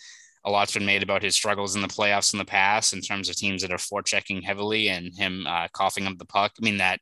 a 0.43 0.49
lot's 0.49 0.73
been 0.73 0.85
made 0.85 1.03
about 1.03 1.21
his 1.21 1.35
struggles 1.35 1.75
in 1.75 1.83
the 1.83 1.87
playoffs 1.87 2.33
in 2.33 2.39
the 2.39 2.45
past 2.45 2.93
in 2.93 3.01
terms 3.01 3.29
of 3.29 3.35
teams 3.35 3.61
that 3.61 3.71
are 3.71 3.77
forechecking 3.77 4.43
heavily 4.43 4.89
and 4.89 5.15
him 5.15 5.45
uh, 5.45 5.67
coughing 5.73 6.07
up 6.07 6.17
the 6.17 6.25
puck. 6.25 6.53
I 6.59 6.65
mean 6.65 6.77
that 6.77 6.99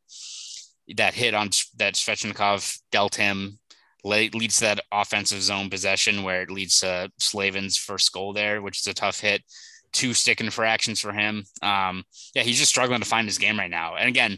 that 0.97 1.13
hit 1.13 1.33
on 1.33 1.49
that 1.77 1.93
Svechnikov 1.93 2.79
dealt 2.91 3.15
him 3.15 3.59
leads 4.03 4.55
to 4.55 4.61
that 4.61 4.81
offensive 4.91 5.41
zone 5.41 5.69
possession 5.69 6.23
where 6.23 6.41
it 6.41 6.51
leads 6.51 6.79
to 6.79 7.11
Slavin's 7.19 7.77
first 7.77 8.11
goal 8.13 8.33
there, 8.33 8.61
which 8.61 8.79
is 8.79 8.87
a 8.87 8.93
tough 8.93 9.19
hit. 9.19 9.43
Two 9.91 10.13
stick 10.13 10.39
infractions 10.39 10.99
for 10.99 11.11
him. 11.11 11.43
Um, 11.61 12.03
yeah, 12.35 12.43
he's 12.43 12.59
just 12.59 12.69
struggling 12.69 13.01
to 13.01 13.07
find 13.07 13.27
his 13.27 13.39
game 13.39 13.57
right 13.57 13.71
now. 13.71 13.95
And 13.95 14.07
again, 14.07 14.37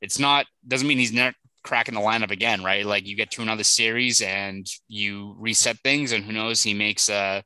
it's 0.00 0.18
not 0.18 0.46
doesn't 0.66 0.86
mean 0.86 0.98
he's 0.98 1.12
not 1.12 1.34
cracking 1.64 1.94
the 1.94 2.00
lineup 2.00 2.30
again, 2.30 2.62
right? 2.62 2.86
Like 2.86 3.06
you 3.06 3.16
get 3.16 3.30
to 3.32 3.42
another 3.42 3.64
series 3.64 4.20
and 4.20 4.66
you 4.86 5.34
reset 5.38 5.78
things, 5.78 6.12
and 6.12 6.24
who 6.24 6.32
knows, 6.32 6.62
he 6.62 6.74
makes 6.74 7.08
a 7.08 7.42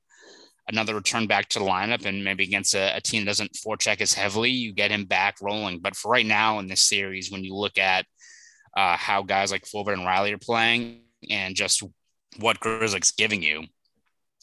another 0.69 0.95
return 0.95 1.27
back 1.27 1.49
to 1.49 1.59
the 1.59 1.65
lineup 1.65 2.05
and 2.05 2.23
maybe 2.23 2.45
against 2.45 2.75
a, 2.75 2.95
a 2.95 3.01
team 3.01 3.25
that 3.25 3.31
doesn't 3.31 3.55
forecheck 3.55 4.01
as 4.03 4.13
heavily, 4.13 4.51
you 4.51 4.73
get 4.73 4.91
him 4.91 5.07
back 5.07 5.37
rolling. 5.41 5.79
But 5.79 5.97
for 5.97 6.11
right 6.11 6.27
now 6.27 6.59
in 6.59 6.69
this 6.69 6.83
series, 6.83 7.33
when 7.33 7.43
you 7.43 7.55
look 7.55 7.79
at 7.79 8.05
uh, 8.77 8.97
how 8.97 9.23
guys 9.23 9.51
like 9.51 9.65
Forbort 9.65 9.95
and 9.95 10.07
Reilly 10.07 10.33
are 10.33 10.39
playing, 10.39 11.01
and 11.29 11.55
just 11.55 11.83
what 12.39 12.61
Grzelcyk's 12.61 13.13
giving 13.13 13.43
you, 13.43 13.65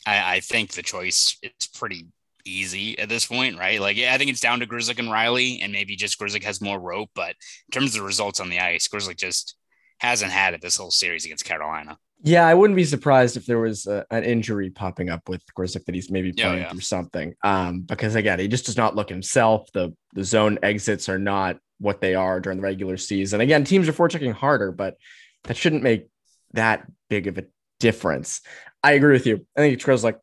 I, 0.06 0.36
I 0.36 0.40
think 0.40 0.72
the 0.72 0.84
choice 0.84 1.38
is 1.42 1.68
pretty 1.68 2.08
easy 2.46 2.98
at 3.00 3.10
this 3.10 3.26
point, 3.26 3.58
right? 3.58 3.82
Like, 3.82 3.98
yeah, 3.98 4.14
I 4.14 4.18
think 4.18 4.30
it's 4.30 4.40
down 4.40 4.60
to 4.60 4.68
Grzelcyk 4.68 5.00
and 5.00 5.12
Reilly, 5.12 5.62
and 5.62 5.72
maybe 5.72 5.96
just 5.96 6.20
Grzelcyk 6.20 6.44
has 6.44 6.62
more 6.62 6.80
rope. 6.80 7.10
But 7.16 7.30
in 7.30 7.72
terms 7.72 7.96
of 7.96 8.02
the 8.02 8.06
results 8.06 8.40
on 8.40 8.50
the 8.50 8.60
ice, 8.60 8.88
Grzelcyk 8.88 9.18
just 9.18 9.56
hasn't 10.00 10.32
had 10.32 10.54
it 10.54 10.62
this 10.62 10.78
whole 10.78 10.92
series 10.92 11.26
against 11.26 11.46
Carolina. 11.46 11.98
Yeah, 12.22 12.48
I 12.48 12.54
wouldn't 12.54 12.78
be 12.78 12.86
surprised 12.86 13.38
if 13.38 13.46
there 13.46 13.60
was 13.60 13.88
a, 13.88 14.06
an 14.10 14.24
injury 14.24 14.70
popping 14.70 15.10
up 15.10 15.28
with 15.28 15.42
Grzelcyk 15.58 15.86
that 15.86 15.96
he's 15.96 16.10
maybe 16.10 16.32
playing 16.32 16.60
yeah. 16.60 16.70
through 16.70 16.82
something. 16.82 17.36
Um, 17.44 17.82
because 17.82 18.16
again, 18.16 18.40
he 18.40 18.48
just 18.48 18.66
does 18.66 18.78
not 18.78 18.96
look 18.96 19.10
himself. 19.10 19.70
The 19.74 19.94
the 20.14 20.24
zone 20.24 20.58
exits 20.64 21.10
are 21.10 21.20
not 21.20 21.58
what 21.80 22.02
they 22.02 22.16
are 22.16 22.40
during 22.40 22.58
the 22.58 22.64
regular 22.64 22.98
season. 22.98 23.42
Again, 23.42 23.64
teams 23.64 23.88
are 23.90 23.94
forechecking 23.94 24.34
harder, 24.34 24.72
but 24.72 24.96
that 25.44 25.58
shouldn't 25.58 25.84
make 25.84 26.08
that 26.56 26.86
big 27.10 27.28
of 27.28 27.38
a 27.38 27.46
difference. 27.80 28.42
I 28.84 28.94
agree 28.94 29.14
with 29.14 29.26
you. 29.26 29.46
I 29.56 29.62
think 29.62 29.82
it's 29.82 30.04
like, 30.04 30.20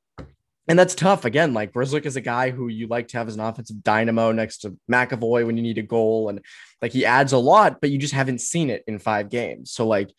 And 0.68 0.78
that's 0.78 0.94
tough. 0.94 1.24
Again, 1.24 1.54
like 1.54 1.72
Grzelcyk 1.72 2.06
is 2.06 2.16
a 2.16 2.20
guy 2.20 2.50
who 2.50 2.68
you 2.68 2.86
like 2.86 3.08
to 3.08 3.18
have 3.18 3.28
as 3.28 3.34
an 3.34 3.40
offensive 3.40 3.82
dynamo 3.82 4.32
next 4.32 4.58
to 4.58 4.76
McAvoy 4.90 5.46
when 5.46 5.56
you 5.56 5.62
need 5.62 5.78
a 5.78 5.82
goal. 5.82 6.28
And 6.28 6.40
like 6.80 6.92
he 6.92 7.04
adds 7.04 7.32
a 7.32 7.38
lot, 7.38 7.80
but 7.80 7.90
you 7.90 7.98
just 7.98 8.14
haven't 8.14 8.40
seen 8.40 8.70
it 8.70 8.84
in 8.86 8.98
five 8.98 9.28
games. 9.28 9.72
So 9.72 9.86
like 9.86 10.10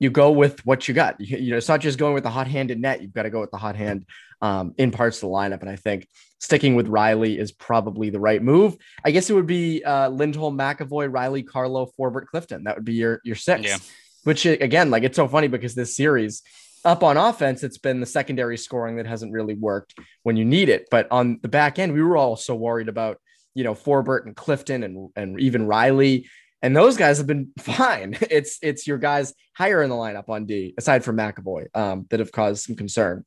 you 0.00 0.10
go 0.10 0.30
with 0.30 0.64
what 0.64 0.88
you 0.88 0.94
got. 0.94 1.20
You, 1.20 1.38
you 1.38 1.50
know, 1.50 1.56
it's 1.56 1.68
not 1.68 1.80
just 1.80 1.98
going 1.98 2.14
with 2.14 2.22
the 2.22 2.30
hot 2.30 2.46
handed 2.46 2.80
net. 2.80 3.02
You've 3.02 3.12
got 3.12 3.24
to 3.24 3.30
go 3.30 3.40
with 3.40 3.50
the 3.50 3.58
hot 3.58 3.76
hand 3.76 4.06
um, 4.40 4.74
in 4.78 4.90
parts 4.90 5.18
of 5.18 5.22
the 5.22 5.34
lineup. 5.34 5.60
And 5.60 5.68
I 5.68 5.76
think 5.76 6.08
sticking 6.38 6.76
with 6.76 6.86
Reilly 6.86 7.38
is 7.38 7.52
probably 7.52 8.10
the 8.10 8.20
right 8.20 8.42
move. 8.42 8.76
I 9.04 9.10
guess 9.10 9.28
it 9.28 9.34
would 9.34 9.46
be 9.46 9.82
uh, 9.84 10.08
Lindholm, 10.08 10.56
McAvoy, 10.56 11.12
Reilly, 11.12 11.42
Carlo, 11.42 11.90
Forbort, 11.98 12.26
Clifton. 12.26 12.64
That 12.64 12.76
would 12.76 12.84
be 12.84 12.94
your 12.94 13.20
your 13.24 13.36
six. 13.36 13.64
Yeah 13.64 13.78
which 14.28 14.44
again, 14.44 14.90
like 14.90 15.04
it's 15.04 15.16
so 15.16 15.26
funny 15.26 15.48
because 15.48 15.74
this 15.74 15.96
series 15.96 16.42
up 16.84 17.02
on 17.02 17.16
offense, 17.16 17.62
it's 17.62 17.78
been 17.78 17.98
the 17.98 18.04
secondary 18.04 18.58
scoring 18.58 18.96
that 18.96 19.06
hasn't 19.06 19.32
really 19.32 19.54
worked 19.54 19.94
when 20.22 20.36
you 20.36 20.44
need 20.44 20.68
it. 20.68 20.86
But 20.90 21.08
on 21.10 21.38
the 21.40 21.48
back 21.48 21.78
end, 21.78 21.94
we 21.94 22.02
were 22.02 22.18
all 22.18 22.36
so 22.36 22.54
worried 22.54 22.90
about, 22.90 23.22
you 23.54 23.64
know, 23.64 23.72
Forbort 23.72 24.26
and 24.26 24.36
Clifton 24.36 24.82
and, 24.82 25.08
and 25.16 25.40
even 25.40 25.66
Reilly. 25.66 26.28
And 26.60 26.76
those 26.76 26.98
guys 26.98 27.16
have 27.16 27.26
been 27.26 27.52
fine. 27.58 28.18
It's 28.20 28.58
it's 28.60 28.86
your 28.86 28.98
guys 28.98 29.32
higher 29.56 29.82
in 29.82 29.88
the 29.88 29.96
lineup 29.96 30.28
on 30.28 30.44
D, 30.44 30.74
aside 30.76 31.04
from 31.04 31.16
McAvoy, 31.16 31.74
um, 31.74 32.04
that 32.10 32.20
have 32.20 32.30
caused 32.30 32.66
some 32.66 32.76
concern. 32.76 33.24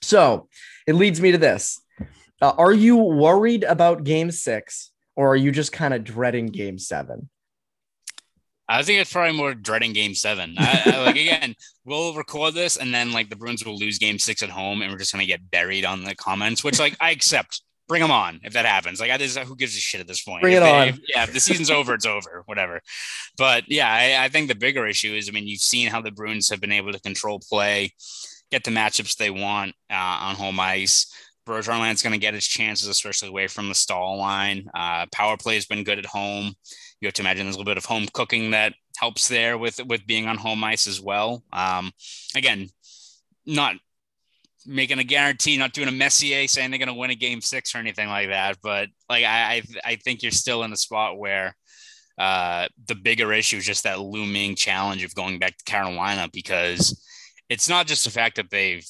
So 0.00 0.48
it 0.86 0.94
leads 0.94 1.20
me 1.20 1.32
to 1.32 1.38
this. 1.38 1.78
Uh, 2.40 2.54
are 2.56 2.72
you 2.72 2.96
worried 2.96 3.64
about 3.64 4.04
game 4.04 4.30
six, 4.30 4.92
or 5.14 5.32
are 5.32 5.36
you 5.36 5.52
just 5.52 5.72
kind 5.72 5.92
of 5.92 6.04
dreading 6.04 6.46
game 6.46 6.78
seven? 6.78 7.28
I 8.68 8.82
think 8.82 9.00
it's 9.00 9.12
probably 9.12 9.36
more 9.36 9.54
dreading 9.54 9.92
game 9.92 10.14
seven. 10.14 10.54
I, 10.56 10.82
I, 10.86 11.04
like 11.04 11.16
again, 11.16 11.54
we'll 11.84 12.14
record 12.14 12.54
this 12.54 12.76
and 12.76 12.94
then 12.94 13.12
like 13.12 13.28
the 13.28 13.36
Bruins 13.36 13.64
will 13.64 13.76
lose 13.76 13.98
game 13.98 14.18
six 14.18 14.42
at 14.42 14.50
home 14.50 14.82
and 14.82 14.90
we're 14.90 14.98
just 14.98 15.12
gonna 15.12 15.26
get 15.26 15.50
buried 15.50 15.84
on 15.84 16.04
the 16.04 16.14
comments, 16.14 16.62
which 16.62 16.78
like 16.78 16.96
I 17.00 17.10
accept. 17.10 17.62
Bring 17.88 18.00
them 18.00 18.12
on 18.12 18.40
if 18.44 18.54
that 18.54 18.64
happens. 18.64 19.00
Like 19.00 19.10
I 19.10 19.18
just 19.18 19.36
who 19.36 19.56
gives 19.56 19.76
a 19.76 19.80
shit 19.80 20.00
at 20.00 20.06
this 20.06 20.22
point. 20.22 20.40
Bring 20.40 20.54
if 20.54 20.58
it 20.58 20.60
they, 20.62 20.80
on. 20.80 20.88
If, 20.88 21.00
yeah, 21.08 21.24
if 21.24 21.32
the 21.32 21.40
season's 21.40 21.70
over, 21.70 21.92
it's 21.92 22.06
over. 22.06 22.42
Whatever. 22.46 22.80
But 23.36 23.64
yeah, 23.68 23.92
I, 23.92 24.24
I 24.24 24.28
think 24.28 24.48
the 24.48 24.54
bigger 24.54 24.86
issue 24.86 25.12
is 25.12 25.28
I 25.28 25.32
mean, 25.32 25.48
you've 25.48 25.60
seen 25.60 25.88
how 25.88 26.00
the 26.00 26.12
Bruins 26.12 26.48
have 26.48 26.60
been 26.60 26.72
able 26.72 26.92
to 26.92 27.00
control 27.00 27.40
play, 27.40 27.92
get 28.50 28.64
the 28.64 28.70
matchups 28.70 29.16
they 29.16 29.30
want 29.30 29.74
uh, 29.90 29.94
on 29.96 30.36
home 30.36 30.60
ice. 30.60 31.12
Bergeron's 31.44 32.02
going 32.02 32.12
to 32.12 32.18
get 32.18 32.34
his 32.34 32.46
chances, 32.46 32.86
especially 32.86 33.28
away 33.28 33.48
from 33.48 33.68
the 33.68 33.74
Staal 33.74 34.16
line. 34.16 34.68
Uh, 34.72 35.06
power 35.12 35.36
play 35.36 35.56
has 35.56 35.66
been 35.66 35.82
good 35.82 35.98
at 35.98 36.06
home 36.06 36.54
you 37.02 37.08
have 37.08 37.14
to 37.14 37.22
imagine 37.22 37.44
there's 37.44 37.56
a 37.56 37.58
little 37.58 37.70
bit 37.70 37.78
of 37.78 37.84
home 37.84 38.06
cooking 38.12 38.52
that 38.52 38.74
helps 38.96 39.26
there 39.28 39.58
with 39.58 39.84
with 39.86 40.06
being 40.06 40.28
on 40.28 40.38
home 40.38 40.62
ice 40.62 40.86
as 40.86 41.00
well. 41.00 41.42
Um, 41.52 41.90
again, 42.36 42.68
not 43.44 43.74
making 44.64 45.00
a 45.00 45.04
guarantee, 45.04 45.56
not 45.56 45.72
doing 45.72 45.88
a 45.88 45.92
Messier 45.92 46.46
saying 46.46 46.70
they're 46.70 46.78
going 46.78 46.86
to 46.86 46.94
win 46.94 47.10
a 47.10 47.16
game 47.16 47.40
six 47.40 47.74
or 47.74 47.78
anything 47.78 48.08
like 48.08 48.28
that. 48.28 48.58
But 48.62 48.88
like 49.10 49.24
I, 49.24 49.62
I 49.84 49.96
think 49.96 50.22
you're 50.22 50.30
still 50.30 50.62
in 50.62 50.72
a 50.72 50.76
spot 50.76 51.18
where 51.18 51.56
uh, 52.18 52.68
the 52.86 52.94
bigger 52.94 53.32
issue 53.32 53.56
is 53.56 53.66
just 53.66 53.82
that 53.82 54.00
looming 54.00 54.54
challenge 54.54 55.02
of 55.02 55.14
going 55.14 55.40
back 55.40 55.58
to 55.58 55.64
Carolina 55.64 56.28
because 56.32 57.04
it's 57.48 57.68
not 57.68 57.86
just 57.86 58.04
the 58.04 58.10
fact 58.10 58.36
that 58.36 58.50
they've 58.50 58.86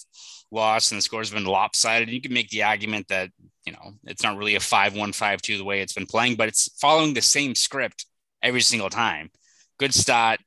lost 0.53 0.93
and 0.93 0.99
the 0.99 1.03
scores 1.03 1.31
been 1.31 1.45
lopsided. 1.45 2.11
You 2.11 2.21
can 2.21 2.33
make 2.33 2.51
the 2.51 2.63
argument 2.63 3.09
that 3.09 3.31
you 3.65 3.73
know, 3.73 3.95
it's 4.05 4.23
not 4.23 4.37
really 4.37 4.57
a 4.57 4.61
5 4.61 4.97
1 4.97 5.13
5 5.13 5.43
2 5.43 5.59
the 5.59 5.65
way 5.65 5.81
it's 5.81 5.93
been 5.93 6.07
playing, 6.07 6.37
but 6.37 6.49
it's 6.49 6.69
following 6.81 7.15
the 7.15 7.23
same 7.23 7.55
script 7.55 8.07
every 8.43 8.61
single 8.61 8.91
time. 8.91 9.31
Good 9.79 9.95
start, 9.95 10.41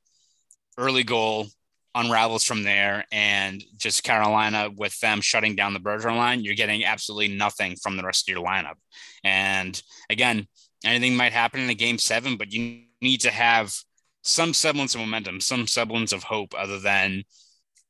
early 0.78 1.02
goal, 1.02 1.46
unravels 1.94 2.44
from 2.44 2.62
there. 2.62 3.04
And 3.10 3.64
just 3.76 4.04
Carolina 4.04 4.70
with 4.74 4.98
them 5.00 5.20
shutting 5.20 5.56
down 5.56 5.72
the 5.72 5.80
Bergeron 5.80 6.16
line, 6.16 6.44
you're 6.44 6.54
getting 6.54 6.84
absolutely 6.84 7.34
nothing 7.34 7.76
from 7.76 7.96
the 7.96 8.04
rest 8.04 8.28
of 8.28 8.34
your 8.34 8.44
lineup. 8.44 8.76
And 9.24 9.80
again, 10.10 10.46
anything 10.84 11.16
might 11.16 11.32
happen 11.32 11.60
in 11.60 11.70
a 11.70 11.74
game 11.74 11.98
seven, 11.98 12.36
but 12.36 12.52
you 12.52 12.82
need 13.00 13.22
to 13.22 13.30
have 13.30 13.74
some 14.22 14.52
semblance 14.52 14.94
of 14.94 15.00
momentum, 15.00 15.40
some 15.40 15.66
semblance 15.66 16.12
of 16.12 16.24
hope 16.24 16.54
other 16.56 16.78
than 16.78 17.24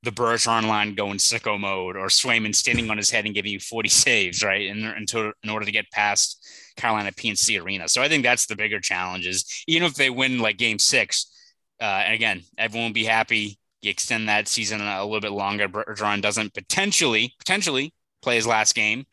the 0.03 0.11
Bergeron 0.11 0.69
line 0.69 0.95
going 0.95 1.19
sicko 1.19 1.59
mode 1.59 1.97
or 1.97 2.07
Swayman 2.07 2.55
standing 2.55 2.91
on 2.91 2.97
his 2.97 3.11
head 3.11 3.25
and 3.25 3.35
giving 3.35 3.53
you 3.53 3.61
40 3.61 3.89
saves, 3.89 4.43
right? 4.43 4.67
In, 4.67 4.85
in, 4.85 5.33
in 5.43 5.51
order 5.51 5.67
to 5.67 5.73
get 5.73 5.91
past 5.91 6.47
Carolina 6.77 7.11
PNC 7.13 7.63
Arena. 7.63 7.89
So 7.89 8.03
I 8.03 8.09
think 8.09 8.23
that's 8.23 8.47
the 8.47 8.57
bigger 8.57 8.81
challenge 8.81 9.27
is 9.27 9.45
even 9.67 9.87
if 9.87 9.95
they 9.95 10.11
win 10.11 10.39
like 10.39 10.59
game 10.59 10.79
six, 10.79 11.33
uh, 11.81 12.03
and 12.05 12.15
again, 12.15 12.43
everyone 12.57 12.91
will 12.91 12.95
be 12.95 13.05
happy. 13.05 13.59
You 13.83 13.91
extend 13.91 14.29
that 14.29 14.49
season 14.49 14.81
a 14.81 15.05
little 15.05 15.21
bit 15.21 15.33
longer. 15.33 15.69
Bergeron 15.69 16.23
doesn't 16.23 16.55
potentially, 16.55 17.35
potentially 17.39 17.93
play 18.23 18.37
his 18.37 18.47
last 18.47 18.75
game. 18.75 19.05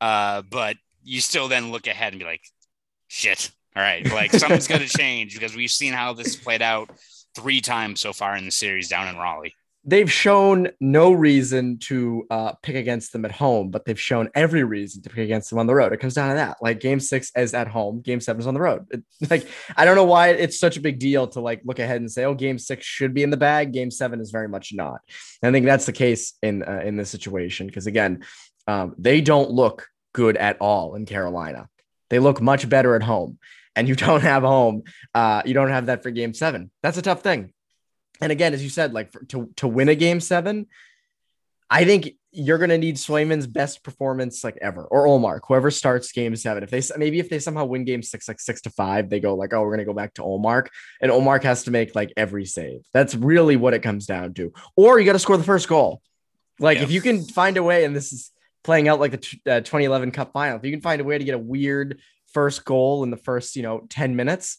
Uh, 0.00 0.42
but 0.42 0.76
you 1.04 1.20
still 1.20 1.48
then 1.48 1.70
look 1.70 1.86
ahead 1.86 2.12
and 2.12 2.20
be 2.20 2.26
like, 2.26 2.42
shit. 3.08 3.50
All 3.74 3.82
right. 3.82 4.10
Like 4.12 4.32
something's 4.32 4.68
going 4.68 4.80
to 4.86 4.88
change 4.88 5.34
because 5.34 5.56
we've 5.56 5.70
seen 5.70 5.92
how 5.92 6.12
this 6.12 6.36
played 6.36 6.62
out 6.62 6.90
three 7.34 7.60
times 7.60 8.00
so 8.00 8.12
far 8.12 8.36
in 8.36 8.44
the 8.44 8.50
series 8.50 8.88
down 8.88 9.08
in 9.08 9.16
Raleigh. 9.16 9.54
They've 9.84 10.10
shown 10.10 10.68
no 10.80 11.12
reason 11.12 11.78
to 11.78 12.24
uh, 12.30 12.52
pick 12.62 12.76
against 12.76 13.12
them 13.12 13.24
at 13.24 13.32
home, 13.32 13.70
but 13.70 13.84
they've 13.84 13.98
shown 13.98 14.28
every 14.34 14.62
reason 14.62 15.02
to 15.02 15.10
pick 15.10 15.24
against 15.24 15.50
them 15.50 15.58
on 15.58 15.66
the 15.66 15.74
road. 15.74 15.92
It 15.92 15.98
comes 15.98 16.14
down 16.14 16.28
to 16.30 16.36
that. 16.36 16.58
Like 16.60 16.80
game 16.80 17.00
six 17.00 17.32
is 17.36 17.52
at 17.52 17.68
home, 17.68 18.00
game 18.00 18.20
seven 18.20 18.40
is 18.40 18.46
on 18.46 18.54
the 18.54 18.60
road. 18.60 18.86
It, 18.90 19.02
like 19.30 19.46
I 19.76 19.84
don't 19.84 19.96
know 19.96 20.04
why 20.04 20.28
it's 20.28 20.58
such 20.58 20.76
a 20.76 20.80
big 20.80 20.98
deal 20.98 21.26
to 21.28 21.40
like 21.40 21.62
look 21.64 21.78
ahead 21.78 22.00
and 22.00 22.10
say, 22.10 22.24
oh, 22.24 22.34
game 22.34 22.58
six 22.58 22.86
should 22.86 23.14
be 23.14 23.22
in 23.22 23.30
the 23.30 23.36
bag. 23.36 23.72
Game 23.72 23.90
seven 23.90 24.20
is 24.20 24.30
very 24.30 24.48
much 24.48 24.72
not. 24.72 25.00
And 25.42 25.48
I 25.48 25.52
think 25.52 25.66
that's 25.66 25.86
the 25.86 25.92
case 25.92 26.34
in 26.42 26.62
uh, 26.62 26.82
in 26.84 26.96
this 26.96 27.10
situation 27.10 27.66
because 27.66 27.86
again, 27.86 28.24
um, 28.66 28.94
they 28.98 29.20
don't 29.20 29.50
look 29.50 29.88
good 30.12 30.36
at 30.36 30.58
all 30.60 30.94
in 30.94 31.06
Carolina. 31.06 31.68
They 32.10 32.18
look 32.18 32.40
much 32.40 32.68
better 32.68 32.94
at 32.94 33.02
home, 33.02 33.38
and 33.74 33.88
you 33.88 33.94
don't 33.96 34.22
have 34.22 34.44
home. 34.44 34.84
Uh, 35.12 35.42
you 35.44 35.54
don't 35.54 35.70
have 35.70 35.86
that 35.86 36.04
for 36.04 36.10
game 36.10 36.34
seven. 36.34 36.70
That's 36.82 36.98
a 36.98 37.02
tough 37.02 37.22
thing 37.22 37.52
and 38.22 38.32
again, 38.32 38.54
as 38.54 38.62
you 38.62 38.70
said, 38.70 38.94
like 38.94 39.12
for, 39.12 39.24
to 39.26 39.50
to 39.56 39.68
win 39.68 39.88
a 39.88 39.94
game 39.94 40.20
seven, 40.20 40.66
I 41.68 41.84
think 41.84 42.14
you're 42.30 42.58
going 42.58 42.70
to 42.70 42.78
need 42.78 42.96
Swayman's 42.96 43.46
best 43.46 43.82
performance 43.82 44.42
like 44.44 44.56
ever, 44.62 44.84
or 44.84 45.06
Ullmark, 45.06 45.40
whoever 45.46 45.70
starts 45.70 46.12
game 46.12 46.34
seven. 46.36 46.62
If 46.62 46.70
they 46.70 46.82
maybe 46.96 47.18
if 47.18 47.28
they 47.28 47.38
somehow 47.38 47.64
win 47.64 47.84
game 47.84 48.02
six, 48.02 48.28
like 48.28 48.40
six 48.40 48.62
to 48.62 48.70
five, 48.70 49.10
they 49.10 49.20
go 49.20 49.34
like, 49.34 49.52
oh, 49.52 49.60
we're 49.60 49.68
going 49.68 49.78
to 49.78 49.84
go 49.84 49.92
back 49.92 50.14
to 50.14 50.22
Ullmark, 50.22 50.68
and 51.00 51.10
Ullmark 51.10 51.42
has 51.42 51.64
to 51.64 51.70
make 51.70 51.94
like 51.94 52.12
every 52.16 52.46
save. 52.46 52.82
That's 52.94 53.14
really 53.14 53.56
what 53.56 53.74
it 53.74 53.80
comes 53.80 54.06
down 54.06 54.34
to. 54.34 54.52
Or 54.76 54.98
you 54.98 55.04
got 55.06 55.12
to 55.12 55.18
score 55.18 55.36
the 55.36 55.44
first 55.44 55.68
goal. 55.68 56.00
Like 56.60 56.78
yeah. 56.78 56.84
if 56.84 56.90
you 56.90 57.00
can 57.00 57.24
find 57.24 57.56
a 57.56 57.62
way, 57.62 57.84
and 57.84 57.94
this 57.96 58.12
is 58.12 58.30
playing 58.62 58.86
out 58.88 59.00
like 59.00 59.10
the 59.10 59.16
t- 59.18 59.40
uh, 59.46 59.60
2011 59.60 60.12
Cup 60.12 60.32
final, 60.32 60.58
if 60.58 60.64
you 60.64 60.70
can 60.70 60.80
find 60.80 61.00
a 61.00 61.04
way 61.04 61.18
to 61.18 61.24
get 61.24 61.34
a 61.34 61.38
weird 61.38 62.00
first 62.32 62.64
goal 62.64 63.02
in 63.02 63.10
the 63.10 63.16
first 63.16 63.56
you 63.56 63.62
know 63.62 63.86
10 63.90 64.16
minutes 64.16 64.58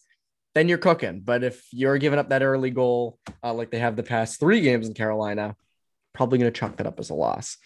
then 0.54 0.70
you're 0.70 0.78
cooking. 0.78 1.22
But 1.22 1.44
if 1.44 1.66
you're 1.72 1.98
giving 1.98 2.20
up 2.20 2.30
that 2.30 2.44
early 2.44 2.70
goal, 2.70 3.18
uh, 3.44 3.54
like 3.54 3.72
they 3.72 3.80
have 3.80 3.96
the 3.96 4.04
past 4.04 4.40
three 4.40 4.62
games 4.62 4.88
in 4.88 4.94
Carolina, 4.94 5.56
probably 6.14 6.40
going 6.40 6.52
to 6.52 6.60
chalk 6.60 6.78
that 6.78 6.88
up 6.88 7.00
as 7.00 7.10
a 7.10 7.16
loss. 7.16 7.58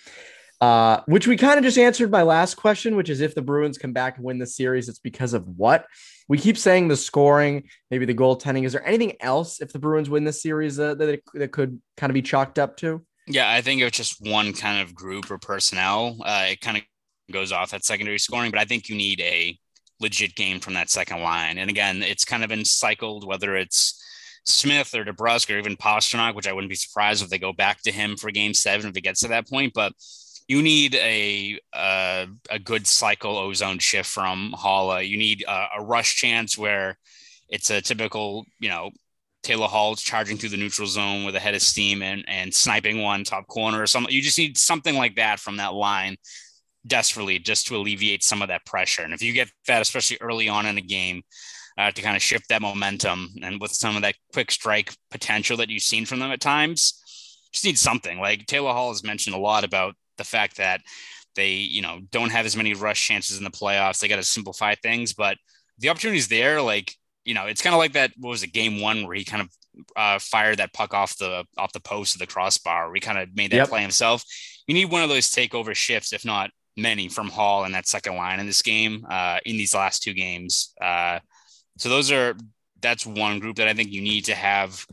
Uh, 0.60 1.02
which 1.06 1.28
we 1.28 1.38
kind 1.38 1.60
of 1.60 1.64
just 1.64 1.78
answered 1.78 2.10
my 2.10 2.24
last 2.24 2.56
question, 2.56 2.96
which 2.96 3.12
is 3.12 3.22
if 3.22 3.36
the 3.36 3.42
Bruins 3.42 3.78
come 3.78 3.94
back 3.94 4.18
and 4.18 4.26
win 4.26 4.40
the 4.40 4.48
series, 4.48 4.90
it's 4.90 4.98
because 4.98 5.34
of 5.34 5.48
what? 5.48 5.86
We 6.28 6.40
keep 6.40 6.58
saying 6.58 6.88
the 6.88 6.98
scoring, 6.98 7.70
maybe 7.92 8.06
the 8.06 8.16
goaltending. 8.16 8.66
Is 8.66 8.74
there 8.74 8.86
anything 8.86 9.14
else 9.22 9.62
if 9.62 9.72
the 9.72 9.78
Bruins 9.78 10.10
win 10.10 10.24
the 10.24 10.34
series 10.34 10.80
uh, 10.80 10.96
that, 10.96 11.10
it, 11.10 11.24
that 11.36 11.52
could 11.52 11.80
kind 11.96 12.10
of 12.10 12.16
be 12.16 12.24
chalked 12.24 12.58
up 12.58 12.76
to? 12.78 13.06
Yeah, 13.28 13.52
I 13.52 13.62
think 13.62 13.82
it's 13.82 13.98
just 13.98 14.20
one 14.20 14.54
kind 14.54 14.82
of 14.82 14.96
group 14.96 15.30
or 15.30 15.38
personnel. 15.38 16.18
Uh, 16.26 16.48
it 16.50 16.62
kind 16.62 16.78
of 16.78 16.84
goes 17.32 17.52
off 17.52 17.74
at 17.74 17.86
secondary 17.86 18.18
scoring, 18.18 18.50
but 18.50 18.60
I 18.60 18.66
think 18.66 18.90
you 18.90 18.96
need 18.96 19.20
a 19.22 19.60
legit 20.00 20.36
game 20.36 20.60
from 20.60 20.74
that 20.76 20.90
second 20.90 21.22
line. 21.22 21.58
And 21.58 21.70
again, 21.70 22.04
it's 22.04 22.26
kind 22.26 22.44
of 22.44 22.50
been 22.50 22.66
cycled, 22.66 23.26
whether 23.26 23.56
it's 23.56 24.04
Smith 24.46 24.94
or 24.96 25.04
DeBrusk 25.04 25.54
or 25.54 25.58
even 25.58 25.76
Pastrnak, 25.76 26.36
which 26.36 26.48
I 26.48 26.54
wouldn't 26.54 26.70
be 26.70 26.76
surprised 26.76 27.24
if 27.24 27.30
they 27.30 27.40
go 27.40 27.54
back 27.54 27.82
to 27.84 27.92
him 27.92 28.16
for 28.16 28.32
game 28.32 28.54
seven 28.54 28.90
if 28.90 28.98
it 28.98 29.02
gets 29.02 29.22
to 29.22 29.28
that 29.30 29.50
point. 29.50 29.74
But 29.74 29.94
you 30.48 30.62
need 30.62 30.96
a 30.96 31.60
a, 31.76 32.28
a 32.50 32.60
good 32.60 32.88
cycle 32.88 33.38
ozone 33.38 33.80
shift 33.80 34.10
from 34.10 34.54
Haula. 34.58 35.08
You 35.08 35.18
need 35.18 35.44
a, 35.48 35.68
a, 35.80 35.84
rush 35.84 36.16
chance 36.16 36.58
where 36.58 36.98
it's 37.50 37.70
a 37.70 37.82
typical, 37.82 38.46
you 38.60 38.70
know, 38.70 38.92
Taylor 39.44 39.68
Hall's 39.68 40.02
charging 40.02 40.38
through 40.38 40.50
the 40.50 40.58
neutral 40.58 40.88
zone 40.88 41.26
with 41.26 41.36
a 41.36 41.40
head 41.40 41.56
of 41.56 41.62
steam 41.62 42.02
and, 42.02 42.24
and 42.28 42.54
sniping 42.54 43.02
one 43.02 43.24
top 43.24 43.48
corner 43.48 43.82
or 43.82 43.88
something. 43.88 44.14
You 44.14 44.22
just 44.22 44.38
need 44.38 44.58
something 44.58 44.96
like 44.96 45.16
that 45.16 45.40
from 45.40 45.58
that 45.58 45.74
line 45.74 46.16
desperately 46.88 47.40
just 47.40 47.68
to 47.68 47.76
alleviate 47.76 48.24
some 48.24 48.42
of 48.42 48.48
that 48.48 48.66
pressure. 48.66 49.04
And 49.04 49.14
if 49.14 49.22
you 49.22 49.34
get 49.34 49.50
that, 49.68 49.82
especially 49.82 50.18
early 50.22 50.50
on 50.50 50.66
in 50.66 50.78
a 50.78 50.82
game, 50.82 51.22
uh, 51.78 51.92
to 51.92 52.02
kind 52.02 52.16
of 52.16 52.22
shift 52.22 52.50
that 52.50 52.62
momentum 52.62 53.30
and 53.44 53.62
with 53.62 53.72
some 53.72 53.96
of 53.96 54.02
that 54.02 54.16
quick 54.34 54.52
strike 54.52 54.94
potential 55.12 55.58
that 55.58 55.70
you've 55.70 55.84
seen 55.84 56.06
from 56.06 56.20
them 56.20 56.32
at 56.32 56.42
times, 56.42 57.04
just 57.52 57.66
need 57.66 57.78
something. 57.78 58.20
Like 58.20 58.48
Taylor 58.48 58.74
Hall 58.74 58.90
has 58.90 59.04
mentioned 59.04 59.36
a 59.36 59.40
lot 59.40 59.64
about 59.64 59.96
the 60.18 60.24
fact 60.24 60.58
that 60.58 60.82
they, 61.36 61.52
you 61.52 61.84
know, 61.84 62.00
don't 62.12 62.32
have 62.32 62.48
as 62.48 62.58
many 62.58 62.74
rush 62.74 63.06
chances 63.06 63.38
in 63.38 63.44
the 63.44 63.52
playoffs. 63.52 64.00
They 64.00 64.08
got 64.08 64.16
to 64.16 64.24
simplify 64.24 64.74
things, 64.76 65.14
but 65.14 65.38
the 65.78 65.90
opportunity 65.90 66.18
is 66.18 66.28
there. 66.28 66.62
Like, 66.62 66.92
you 67.26 67.36
know, 67.36 67.46
it's 67.46 67.62
kind 67.62 67.76
of 67.76 67.78
like 67.78 67.94
that. 67.94 68.12
What 68.18 68.32
was 68.32 68.42
it, 68.42 68.54
game 68.54 68.82
one, 68.82 69.06
where 69.06 69.16
he 69.16 69.24
kind 69.24 69.44
of 69.44 69.50
uh, 69.96 70.18
fired 70.20 70.58
that 70.58 70.74
puck 70.74 70.96
off 70.96 71.16
the 71.18 71.46
off 71.58 71.74
the 71.74 71.80
post 71.80 72.16
of 72.16 72.20
the 72.20 72.28
crossbar. 72.28 72.92
We 72.92 73.00
kind 73.00 73.20
of 73.20 73.36
made 73.36 73.52
that 73.52 73.58
yep. 73.58 73.70
play 73.70 73.82
himself. 73.82 74.24
You 74.66 74.74
need 74.74 74.92
one 74.92 75.04
of 75.04 75.10
those 75.10 75.30
takeover 75.30 75.76
shifts, 75.76 76.12
if 76.12 76.26
not 76.26 76.50
many 76.78 77.10
from 77.10 77.30
Hall 77.30 77.64
and 77.64 77.74
that 77.74 77.88
second 77.88 78.16
line 78.16 78.40
in 78.40 78.46
this 78.46 78.62
game, 78.62 79.06
uh, 79.10 79.40
in 79.46 79.58
these 79.58 79.76
last 79.76 80.04
two 80.04 80.14
games. 80.14 80.74
Uh, 80.80 81.20
so 81.78 81.90
those 81.90 82.12
are 82.12 82.36
that's 82.82 83.06
one 83.06 83.40
group 83.40 83.58
that 83.58 83.68
I 83.68 83.74
think 83.74 83.92
you 83.92 84.02
need 84.02 84.26
to 84.26 84.36
have. 84.36 84.86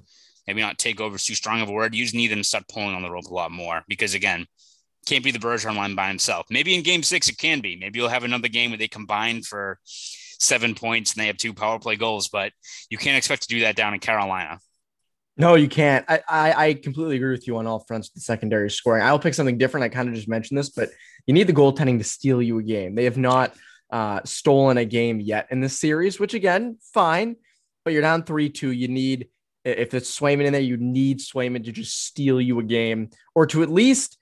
Maybe 0.46 0.60
not 0.60 0.78
take 0.78 1.00
over 1.00 1.16
too 1.16 1.34
strong 1.34 1.62
of 1.62 1.68
a 1.68 1.72
word. 1.72 1.94
You 1.94 2.04
just 2.04 2.14
need 2.14 2.30
them 2.30 2.38
to 2.38 2.44
start 2.44 2.68
pulling 2.68 2.94
on 2.94 3.02
the 3.02 3.10
rope 3.10 3.26
a 3.26 3.34
lot 3.34 3.50
more 3.50 3.82
because 3.88 4.14
again, 4.14 4.46
can't 5.06 5.24
be 5.24 5.30
the 5.30 5.38
Bergeron 5.38 5.76
line 5.76 5.94
by 5.94 6.08
himself. 6.08 6.46
Maybe 6.50 6.74
in 6.74 6.82
game 6.82 7.02
six 7.02 7.28
it 7.28 7.38
can 7.38 7.60
be. 7.60 7.76
Maybe 7.76 7.98
you'll 7.98 8.08
have 8.08 8.24
another 8.24 8.48
game 8.48 8.70
where 8.70 8.78
they 8.78 8.88
combine 8.88 9.42
for 9.42 9.78
seven 9.84 10.74
points 10.74 11.12
and 11.12 11.22
they 11.22 11.26
have 11.26 11.36
two 11.36 11.54
power 11.54 11.78
play 11.78 11.96
goals, 11.96 12.28
but 12.28 12.52
you 12.90 12.98
can't 12.98 13.16
expect 13.16 13.42
to 13.42 13.48
do 13.48 13.60
that 13.60 13.76
down 13.76 13.94
in 13.94 14.00
Carolina. 14.00 14.58
No, 15.36 15.56
you 15.56 15.68
can't. 15.68 16.04
I, 16.08 16.20
I, 16.28 16.52
I 16.66 16.74
completely 16.74 17.16
agree 17.16 17.32
with 17.32 17.46
you 17.46 17.56
on 17.56 17.66
all 17.66 17.80
fronts. 17.80 18.10
The 18.10 18.20
secondary 18.20 18.70
scoring. 18.70 19.02
I'll 19.02 19.18
pick 19.18 19.34
something 19.34 19.58
different. 19.58 19.84
I 19.84 19.88
kind 19.88 20.08
of 20.08 20.14
just 20.14 20.28
mentioned 20.28 20.58
this, 20.58 20.70
but 20.70 20.90
you 21.26 21.34
need 21.34 21.46
the 21.46 21.52
goaltending 21.52 21.98
to 21.98 22.04
steal 22.04 22.42
you 22.42 22.58
a 22.58 22.62
game. 22.62 22.94
They 22.94 23.04
have 23.04 23.18
not 23.18 23.54
uh, 23.90 24.20
stolen 24.24 24.76
a 24.78 24.84
game 24.84 25.20
yet 25.20 25.48
in 25.50 25.60
this 25.60 25.78
series, 25.78 26.18
which 26.18 26.34
again, 26.34 26.78
fine. 26.92 27.36
But 27.84 27.92
you're 27.92 28.02
down 28.02 28.24
three 28.24 28.48
two. 28.48 28.70
You 28.70 28.88
need 28.88 29.28
if 29.64 29.94
it's 29.94 30.18
Swayman 30.18 30.44
in 30.44 30.52
there, 30.52 30.60
you 30.60 30.76
need 30.76 31.20
Swayman 31.20 31.64
to 31.64 31.72
just 31.72 32.06
steal 32.06 32.40
you 32.40 32.58
a 32.58 32.62
game 32.62 33.10
or 33.34 33.46
to 33.46 33.62
at 33.62 33.70
least 33.70 34.18